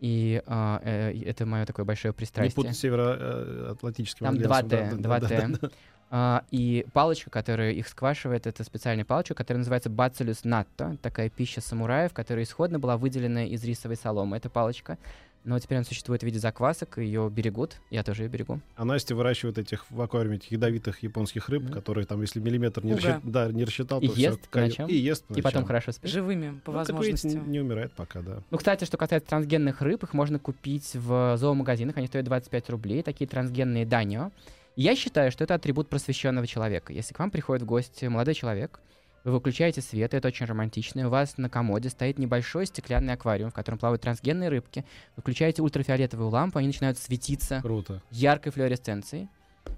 И 0.00 0.42
э, 0.44 0.78
э, 0.82 1.22
это 1.26 1.46
мое 1.46 1.64
такое 1.64 1.84
большое 1.84 2.10
Не 2.12 2.16
пристрастие. 2.16 2.54
путать 2.56 2.76
североатлантическим 2.76 4.26
Там 4.26 4.34
альянсом, 4.34 4.66
2Т, 4.68 4.96
да, 4.96 5.18
да, 5.20 5.26
2Т. 5.28 5.72
А, 6.14 6.44
и 6.50 6.84
палочка, 6.92 7.30
которая 7.30 7.72
их 7.72 7.88
сквашивает, 7.88 8.46
это 8.46 8.62
специальная 8.64 9.06
палочка, 9.06 9.32
которая 9.34 9.60
называется 9.60 9.88
Bacillus 9.88 10.44
natto, 10.44 10.98
такая 10.98 11.30
пища 11.30 11.62
самураев, 11.62 12.12
которая 12.12 12.44
исходно 12.44 12.78
была 12.78 12.98
выделена 12.98 13.46
из 13.46 13.64
рисовой 13.64 13.96
соломы, 13.96 14.36
эта 14.36 14.50
палочка. 14.50 14.98
Но 15.44 15.58
теперь 15.58 15.78
она 15.78 15.84
существует 15.86 16.20
в 16.20 16.24
виде 16.26 16.38
заквасок, 16.38 16.98
ее 16.98 17.28
берегут, 17.32 17.76
я 17.90 18.02
тоже 18.04 18.24
ее 18.24 18.28
берегу. 18.28 18.60
А 18.76 18.84
Настя 18.84 19.16
выращивает 19.16 19.56
этих 19.56 19.90
в 19.90 20.00
аквариуме 20.02 20.36
этих 20.36 20.52
ядовитых 20.52 21.02
японских 21.02 21.48
рыб, 21.48 21.64
Да. 21.64 21.72
которые 21.72 22.04
там, 22.04 22.20
если 22.20 22.40
миллиметр 22.40 22.84
не, 22.84 22.92
расчет- 22.92 23.20
да, 23.24 23.50
не 23.50 23.64
рассчитал, 23.64 23.98
И 24.00 24.08
то 24.08 24.14
ест 24.14 24.40
по 24.50 24.58
каю- 24.58 24.64
ночам. 24.66 24.88
И 24.90 24.94
ест 24.94 25.24
по 25.24 25.32
И 25.32 25.36
потом 25.40 25.62
ночам. 25.62 25.66
хорошо 25.66 25.92
спишь. 25.92 26.10
Живыми, 26.10 26.60
по 26.62 26.72
Ну, 26.72 26.78
как 26.78 26.88
говорится, 26.88 27.26
возможности. 27.26 27.26
не, 27.48 27.52
не 27.52 27.60
умирает 27.60 27.92
пока, 27.94 28.20
да. 28.20 28.42
Ну, 28.50 28.58
кстати, 28.58 28.84
что 28.84 28.98
касается 28.98 29.30
трансгенных 29.30 29.80
рыб, 29.80 30.04
их 30.04 30.12
можно 30.12 30.38
купить 30.38 30.90
в 30.94 31.36
зоомагазинах, 31.38 31.96
они 31.96 32.06
стоят 32.06 32.26
25 32.26 32.68
рублей, 32.70 33.02
такие 33.02 33.26
трансгенные 33.26 33.86
данио. 33.86 34.30
Я 34.76 34.96
считаю, 34.96 35.30
что 35.30 35.44
это 35.44 35.54
атрибут 35.54 35.88
просвещенного 35.88 36.46
человека. 36.46 36.92
Если 36.92 37.12
к 37.14 37.18
вам 37.18 37.30
приходит 37.30 37.62
в 37.62 37.66
гости 37.66 38.06
молодой 38.06 38.34
человек, 38.34 38.80
вы 39.24 39.32
выключаете 39.32 39.80
свет, 39.82 40.14
это 40.14 40.28
очень 40.28 40.46
романтично, 40.46 41.00
и 41.00 41.04
у 41.04 41.10
вас 41.10 41.36
на 41.36 41.48
комоде 41.48 41.90
стоит 41.90 42.18
небольшой 42.18 42.66
стеклянный 42.66 43.12
аквариум, 43.12 43.50
в 43.50 43.54
котором 43.54 43.78
плавают 43.78 44.02
трансгенные 44.02 44.48
рыбки. 44.48 44.84
Вы 45.16 45.20
включаете 45.20 45.62
ультрафиолетовую 45.62 46.28
лампу, 46.30 46.58
они 46.58 46.68
начинают 46.68 46.98
светиться 46.98 47.60
Круто. 47.60 48.02
яркой 48.10 48.50
флуоресценцией. 48.50 49.28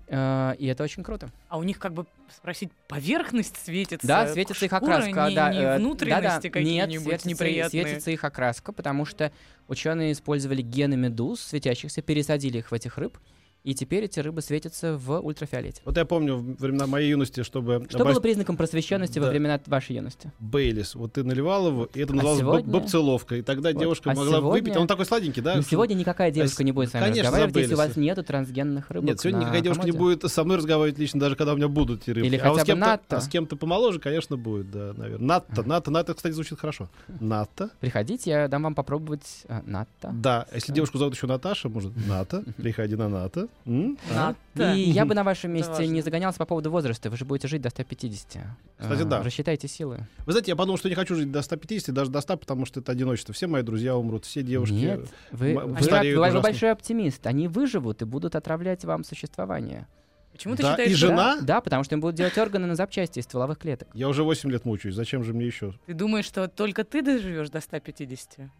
Э, 0.07 0.54
И 0.59 0.66
это 0.66 0.83
очень 0.83 1.02
круто. 1.02 1.28
А 1.48 1.59
у 1.59 1.62
них 1.62 1.78
как 1.78 1.92
бы 1.92 2.07
спросить, 2.35 2.70
поверхность 2.88 3.57
светится? 3.62 4.07
Да, 4.07 4.28
светится 4.28 4.64
их 4.64 4.72
окраска. 4.72 5.28
не, 5.28 5.35
да, 5.35 5.52
не 5.52 5.59
э, 5.59 5.76
внутренности 5.78 6.22
да-да, 6.22 6.40
Нет, 6.44 6.52
какие-нибудь 6.52 7.02
светится, 7.04 7.28
неприятные. 7.28 7.83
светится 7.85 8.11
их 8.12 8.24
окраска, 8.24 8.72
потому 8.72 9.04
что 9.04 9.30
ученые 9.68 10.12
использовали 10.12 10.62
гены 10.62 10.96
медуз 10.96 11.40
светящихся, 11.42 12.00
пересадили 12.00 12.59
их 12.59 12.70
в 12.70 12.74
этих 12.74 12.96
рыб, 12.96 13.18
и 13.64 13.74
теперь 13.74 14.05
эти 14.05 14.20
рыбы 14.20 14.42
светятся 14.42 14.98
в 14.98 15.18
ультрафиолете. 15.20 15.81
Вот 15.87 15.96
я 15.96 16.05
помню 16.05 16.37
времена 16.37 16.87
моей 16.87 17.09
юности, 17.09 17.42
чтобы... 17.42 17.87
Что 17.88 18.05
было 18.05 18.20
признаком 18.20 18.59
просвещенности 18.59 19.18
во 19.18 19.24
Да. 19.27 19.31
времена 19.31 19.59
вашей 19.66 19.96
юности? 19.96 20.31
Бейлис. 20.38 20.94
Вот 20.94 21.14
ты 21.14 21.24
наливал 21.24 21.68
его, 21.68 21.88
и 21.94 22.00
это 22.00 22.12
А 22.12 22.16
называлось 22.16 22.42
боб- 22.42 22.61
сегодня? 22.61 22.72
бобцеловка. 22.72 23.37
И 23.37 23.42
тогда 23.42 23.70
Вот. 23.72 23.81
девушка 23.81 24.11
А 24.11 24.14
могла 24.14 24.40
выпить. 24.42 24.66
сегодня? 24.66 24.81
Он 24.83 24.87
такой 24.87 25.07
сладенький, 25.07 25.40
да? 25.40 25.57
Но 25.57 25.62
сегодня 25.62 25.94
никакая 25.94 26.31
девушка 26.31 26.57
с- 26.62 26.64
не 26.64 26.72
будет 26.72 26.90
с 26.90 26.92
вами 26.92 27.05
конечно, 27.05 27.22
разговаривать, 27.22 27.57
если 27.57 27.74
у 27.74 27.79
вас 27.79 27.96
нету 27.96 28.22
трансгенных 28.22 28.90
рыбок 28.90 29.09
Нет, 29.09 29.20
сегодня 29.20 29.38
никакая 29.40 29.61
девушка 29.62 29.85
не 29.87 29.92
комоде. 29.92 30.16
будет 30.18 30.31
со 30.31 30.44
мной 30.44 30.57
разговаривать 30.59 30.98
лично, 30.98 31.20
даже 31.20 31.35
когда 31.35 31.55
у 31.55 31.57
меня 31.57 31.68
будут 31.68 32.03
эти 32.03 32.11
рыбки. 32.11 32.27
Или 32.27 32.37
а 32.37 32.50
вот 32.50 32.59
хотя 32.59 32.64
с 32.64 32.64
бы 32.64 32.66
кем-то, 32.66 32.87
НАТО. 32.87 33.16
а 33.16 33.20
с 33.22 33.29
кем-то 33.29 33.57
помоложе, 33.57 33.98
конечно, 33.98 34.37
будет, 34.37 34.70
да, 34.70 34.92
наверное. 34.94 35.27
Натто, 35.27 35.62
НАТО, 35.62 35.90
НАТО, 35.90 36.12
кстати, 36.12 36.35
звучит 36.35 36.59
хорошо. 36.59 36.90
НАТО. 37.18 37.70
Приходите, 37.81 38.29
я 38.31 38.48
дам 38.48 38.64
вам 38.64 38.74
попробовать 38.74 39.44
э, 39.48 39.62
натто. 39.64 40.11
Да, 40.12 40.44
а 40.53 40.55
если 40.55 40.70
девушку 40.74 40.98
зовут 40.98 41.14
еще 41.14 41.27
Наташа, 41.27 41.70
может, 41.70 41.92
НАТО, 42.07 42.44
приходи 42.59 42.94
на 42.94 43.09
НАТО. 43.09 43.48
М? 43.67 43.99
А? 44.14 44.35
И 44.57 44.90
я 44.90 45.07
бы 45.07 45.14
на 45.14 45.25
вашем 45.25 45.53
месте 45.53 45.87
не 45.87 46.03
загонялся 46.03 46.38
по 46.38 46.45
поводу 46.45 46.71
возраста. 46.71 47.11
Вы 47.11 47.17
же 47.17 47.25
будете 47.25 47.49
жить 47.49 47.62
до 47.62 47.71
150. 47.71 48.43
Кстати, 48.79 49.01
Э, 49.01 49.05
да. 49.05 49.23
Рассчитайте 49.23 49.69
силы. 49.69 50.07
Вы 50.27 50.33
знаете, 50.33 50.51
я 50.53 50.57
подумал, 50.57 50.77
что 50.79 50.88
не 50.88 50.95
хочу 50.95 51.14
жить 51.14 51.33
до 51.33 51.40
150, 51.43 51.95
даже 51.95 52.11
до 52.11 52.21
100, 52.21 52.37
потому 52.37 52.67
что 52.67 52.81
это 52.81 52.93
одиночество. 52.93 53.33
Все 53.33 53.47
мои 53.47 53.62
друзья 53.62 53.97
умрут, 53.97 54.25
все 54.27 54.43
девушки. 54.43 54.75
Нет, 54.75 55.09
вы, 55.33 55.55
вы, 55.55 55.64
вы 55.64 55.73
ужасно. 55.81 56.40
большой 56.40 56.73
оптимист. 56.73 57.27
Они 57.27 57.49
выживут 57.49 58.03
и 58.03 58.05
будут 58.05 58.35
отравлять 58.37 58.85
вам 58.85 59.03
существование. 59.05 59.87
Почему 60.33 60.57
ты 60.57 60.62
Да, 60.62 60.73
считаешь, 60.73 60.90
и 60.90 60.95
жена? 60.95 61.38
Да, 61.43 61.61
потому 61.61 61.85
что 61.85 61.95
им 61.95 62.01
будут 62.01 62.17
делать 62.17 62.37
органы 62.38 62.67
на 62.67 62.75
запчасти 62.75 63.21
из 63.21 63.25
стволовых 63.25 63.57
клеток. 63.57 63.87
Я 63.95 64.09
уже 64.09 64.25
8 64.25 64.51
лет 64.51 64.64
мучаюсь, 64.64 64.97
зачем 64.97 65.23
же 65.23 65.33
мне 65.33 65.47
еще? 65.47 65.75
Ты 65.87 65.95
думаешь, 65.95 66.25
что 66.25 66.49
только 66.49 66.83
ты 66.83 67.03
доживешь 67.03 67.51
до 67.51 67.61
150? 67.61 68.51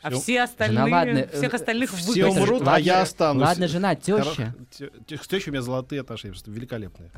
А 0.00 0.10
Всё. 0.10 0.20
все 0.20 0.42
остальные, 0.42 0.84
Жена, 0.84 0.96
ладно, 0.96 1.28
всех 1.32 1.52
э, 1.52 1.56
остальных 1.56 1.90
Все 1.90 2.26
умрут, 2.26 2.62
а 2.66 2.78
я 2.78 3.02
останусь. 3.02 3.42
Ладно, 3.42 3.66
жена, 3.66 3.94
теща. 3.96 4.54
С 4.70 5.26
тещей 5.26 5.50
у 5.50 5.52
меня 5.52 5.62
золотые 5.62 6.00
отношения, 6.02 6.32
просто 6.32 6.50
великолепные. 6.50 7.10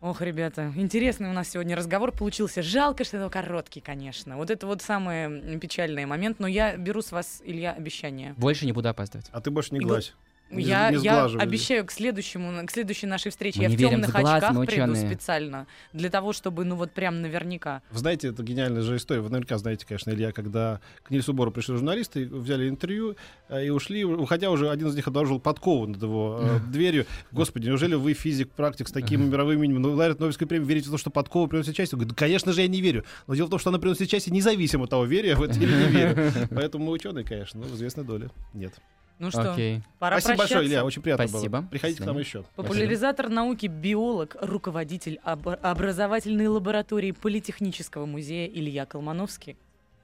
Ох, 0.00 0.20
ребята, 0.20 0.70
интересный 0.76 1.30
у 1.30 1.32
нас 1.32 1.48
сегодня 1.48 1.74
разговор 1.76 2.12
получился. 2.12 2.62
Жалко, 2.62 3.04
что 3.04 3.16
это 3.16 3.30
короткий, 3.30 3.80
конечно. 3.80 4.36
Вот 4.36 4.50
это 4.50 4.66
вот 4.66 4.82
самый 4.82 5.58
печальный 5.58 6.04
момент. 6.04 6.40
Но 6.40 6.46
я 6.46 6.76
беру 6.76 7.00
с 7.00 7.10
вас, 7.10 7.40
Илья, 7.42 7.72
обещание. 7.72 8.34
Больше 8.36 8.66
не 8.66 8.72
буду 8.72 8.90
опаздывать. 8.90 9.28
А 9.32 9.40
ты 9.40 9.50
больше 9.50 9.72
не 9.72 9.80
глазь. 9.80 10.14
Не- 10.58 10.64
я, 10.64 10.90
не 10.90 10.98
я 10.98 11.24
обещаю 11.24 11.84
к 11.84 11.90
следующему, 11.90 12.66
к 12.66 12.70
следующей 12.70 13.06
нашей 13.06 13.30
встрече. 13.30 13.58
Мы 13.58 13.64
я 13.64 13.70
в 13.70 13.76
темных 13.76 14.10
в 14.10 14.12
глаз, 14.12 14.42
очках 14.42 14.66
приду 14.66 14.92
ученые. 14.92 15.06
специально 15.08 15.66
для 15.92 16.10
того, 16.10 16.32
чтобы, 16.32 16.64
ну 16.64 16.76
вот 16.76 16.92
прям 16.92 17.22
наверняка. 17.22 17.82
Вы 17.90 17.98
знаете, 17.98 18.28
это 18.28 18.42
гениальная 18.42 18.82
же 18.82 18.96
история. 18.96 19.20
Вы 19.20 19.30
наверняка 19.30 19.58
знаете, 19.58 19.86
конечно, 19.86 20.10
Илья, 20.10 20.32
когда 20.32 20.80
к 21.02 21.10
Нильсу 21.10 21.32
Бору 21.32 21.50
пришли 21.50 21.74
журналисты, 21.74 22.26
взяли 22.26 22.68
интервью 22.68 23.16
э, 23.48 23.66
и 23.66 23.70
ушли. 23.70 24.04
Уходя 24.04 24.50
уже, 24.50 24.70
один 24.70 24.88
из 24.88 24.94
них 24.94 25.06
обнаружил 25.06 25.40
подкову 25.40 25.86
над 25.86 26.02
его 26.02 26.40
э, 26.42 26.58
дверью. 26.70 27.06
Господи, 27.32 27.68
неужели 27.68 27.94
вы 27.94 28.14
физик, 28.14 28.50
практик 28.50 28.88
с 28.88 28.92
такими 28.92 29.24
мировыми 29.24 29.64
именем? 29.66 29.82
Ну, 29.82 29.92
лауреат 29.92 30.20
Нобелевской 30.20 30.46
премии, 30.46 30.66
верите 30.66 30.88
в 30.88 30.92
то, 30.92 30.98
что 30.98 31.10
подкова 31.10 31.46
приносит 31.46 31.76
счастье? 31.76 31.96
Он 31.96 32.00
говорит, 32.00 32.16
«Да, 32.16 32.18
конечно 32.18 32.52
же, 32.52 32.62
я 32.62 32.68
не 32.68 32.80
верю. 32.80 33.04
Но 33.26 33.34
дело 33.34 33.46
в 33.46 33.50
том, 33.50 33.58
что 33.58 33.70
она 33.70 33.78
приносит 33.78 34.10
счастье 34.10 34.32
независимо 34.32 34.84
от 34.84 34.90
того, 34.90 35.04
верю 35.04 35.28
я 35.28 35.36
в 35.36 35.42
это 35.42 35.58
или 35.58 35.72
не 35.74 35.88
верю. 35.88 36.32
Поэтому 36.50 36.86
мы 36.86 36.92
ученые, 36.92 37.24
конечно, 37.24 37.60
но 37.60 37.66
в 37.66 37.74
известной 37.74 38.04
доле 38.04 38.30
нет. 38.52 38.74
Ну 39.18 39.30
что, 39.30 39.52
Окей. 39.52 39.80
пора 39.98 40.16
Спасибо 40.20 40.36
прощаться. 40.38 40.54
большое, 40.56 40.66
Илья, 40.66 40.84
очень 40.84 41.02
приятно 41.02 41.28
Спасибо. 41.28 41.60
было. 41.60 41.68
Приходите 41.68 42.02
к 42.02 42.06
нам 42.06 42.18
еще. 42.18 42.44
Популяризатор 42.56 43.28
науки, 43.28 43.66
биолог, 43.66 44.36
руководитель 44.40 45.20
об- 45.22 45.48
образовательной 45.48 46.48
лаборатории 46.48 47.12
Политехнического 47.12 48.06
музея 48.06 48.48
Илья 48.48 48.86
Колмановский 48.86 49.56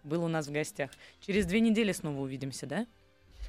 был 0.05 0.25
у 0.25 0.29
нас 0.29 0.47
в 0.47 0.53
гостях. 0.53 0.91
Через 1.27 1.45
две 1.47 1.61
недели 1.61 1.93
снова 1.93 2.21
увидимся, 2.21 2.67
да? 2.67 2.87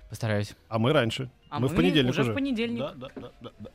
Постараюсь. 0.10 0.54
А 0.68 0.80
мы 0.80 0.92
раньше. 0.94 1.30
А 1.50 1.60
мы 1.60 1.68
в 1.68 1.76
понедельник 1.76 2.12
уже. 2.12 2.22
уже. 2.24 2.32
в 2.32 2.34
понедельник. 2.36 2.80
Да, 2.80 2.94
да, 2.96 3.08
да, 3.16 3.32
да, 3.42 3.52
да. 3.60 3.70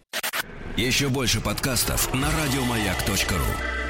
Еще 0.76 1.08
больше 1.08 1.40
подкастов 1.40 2.12
на 2.12 2.28
радиомаяк.ру. 2.30 3.85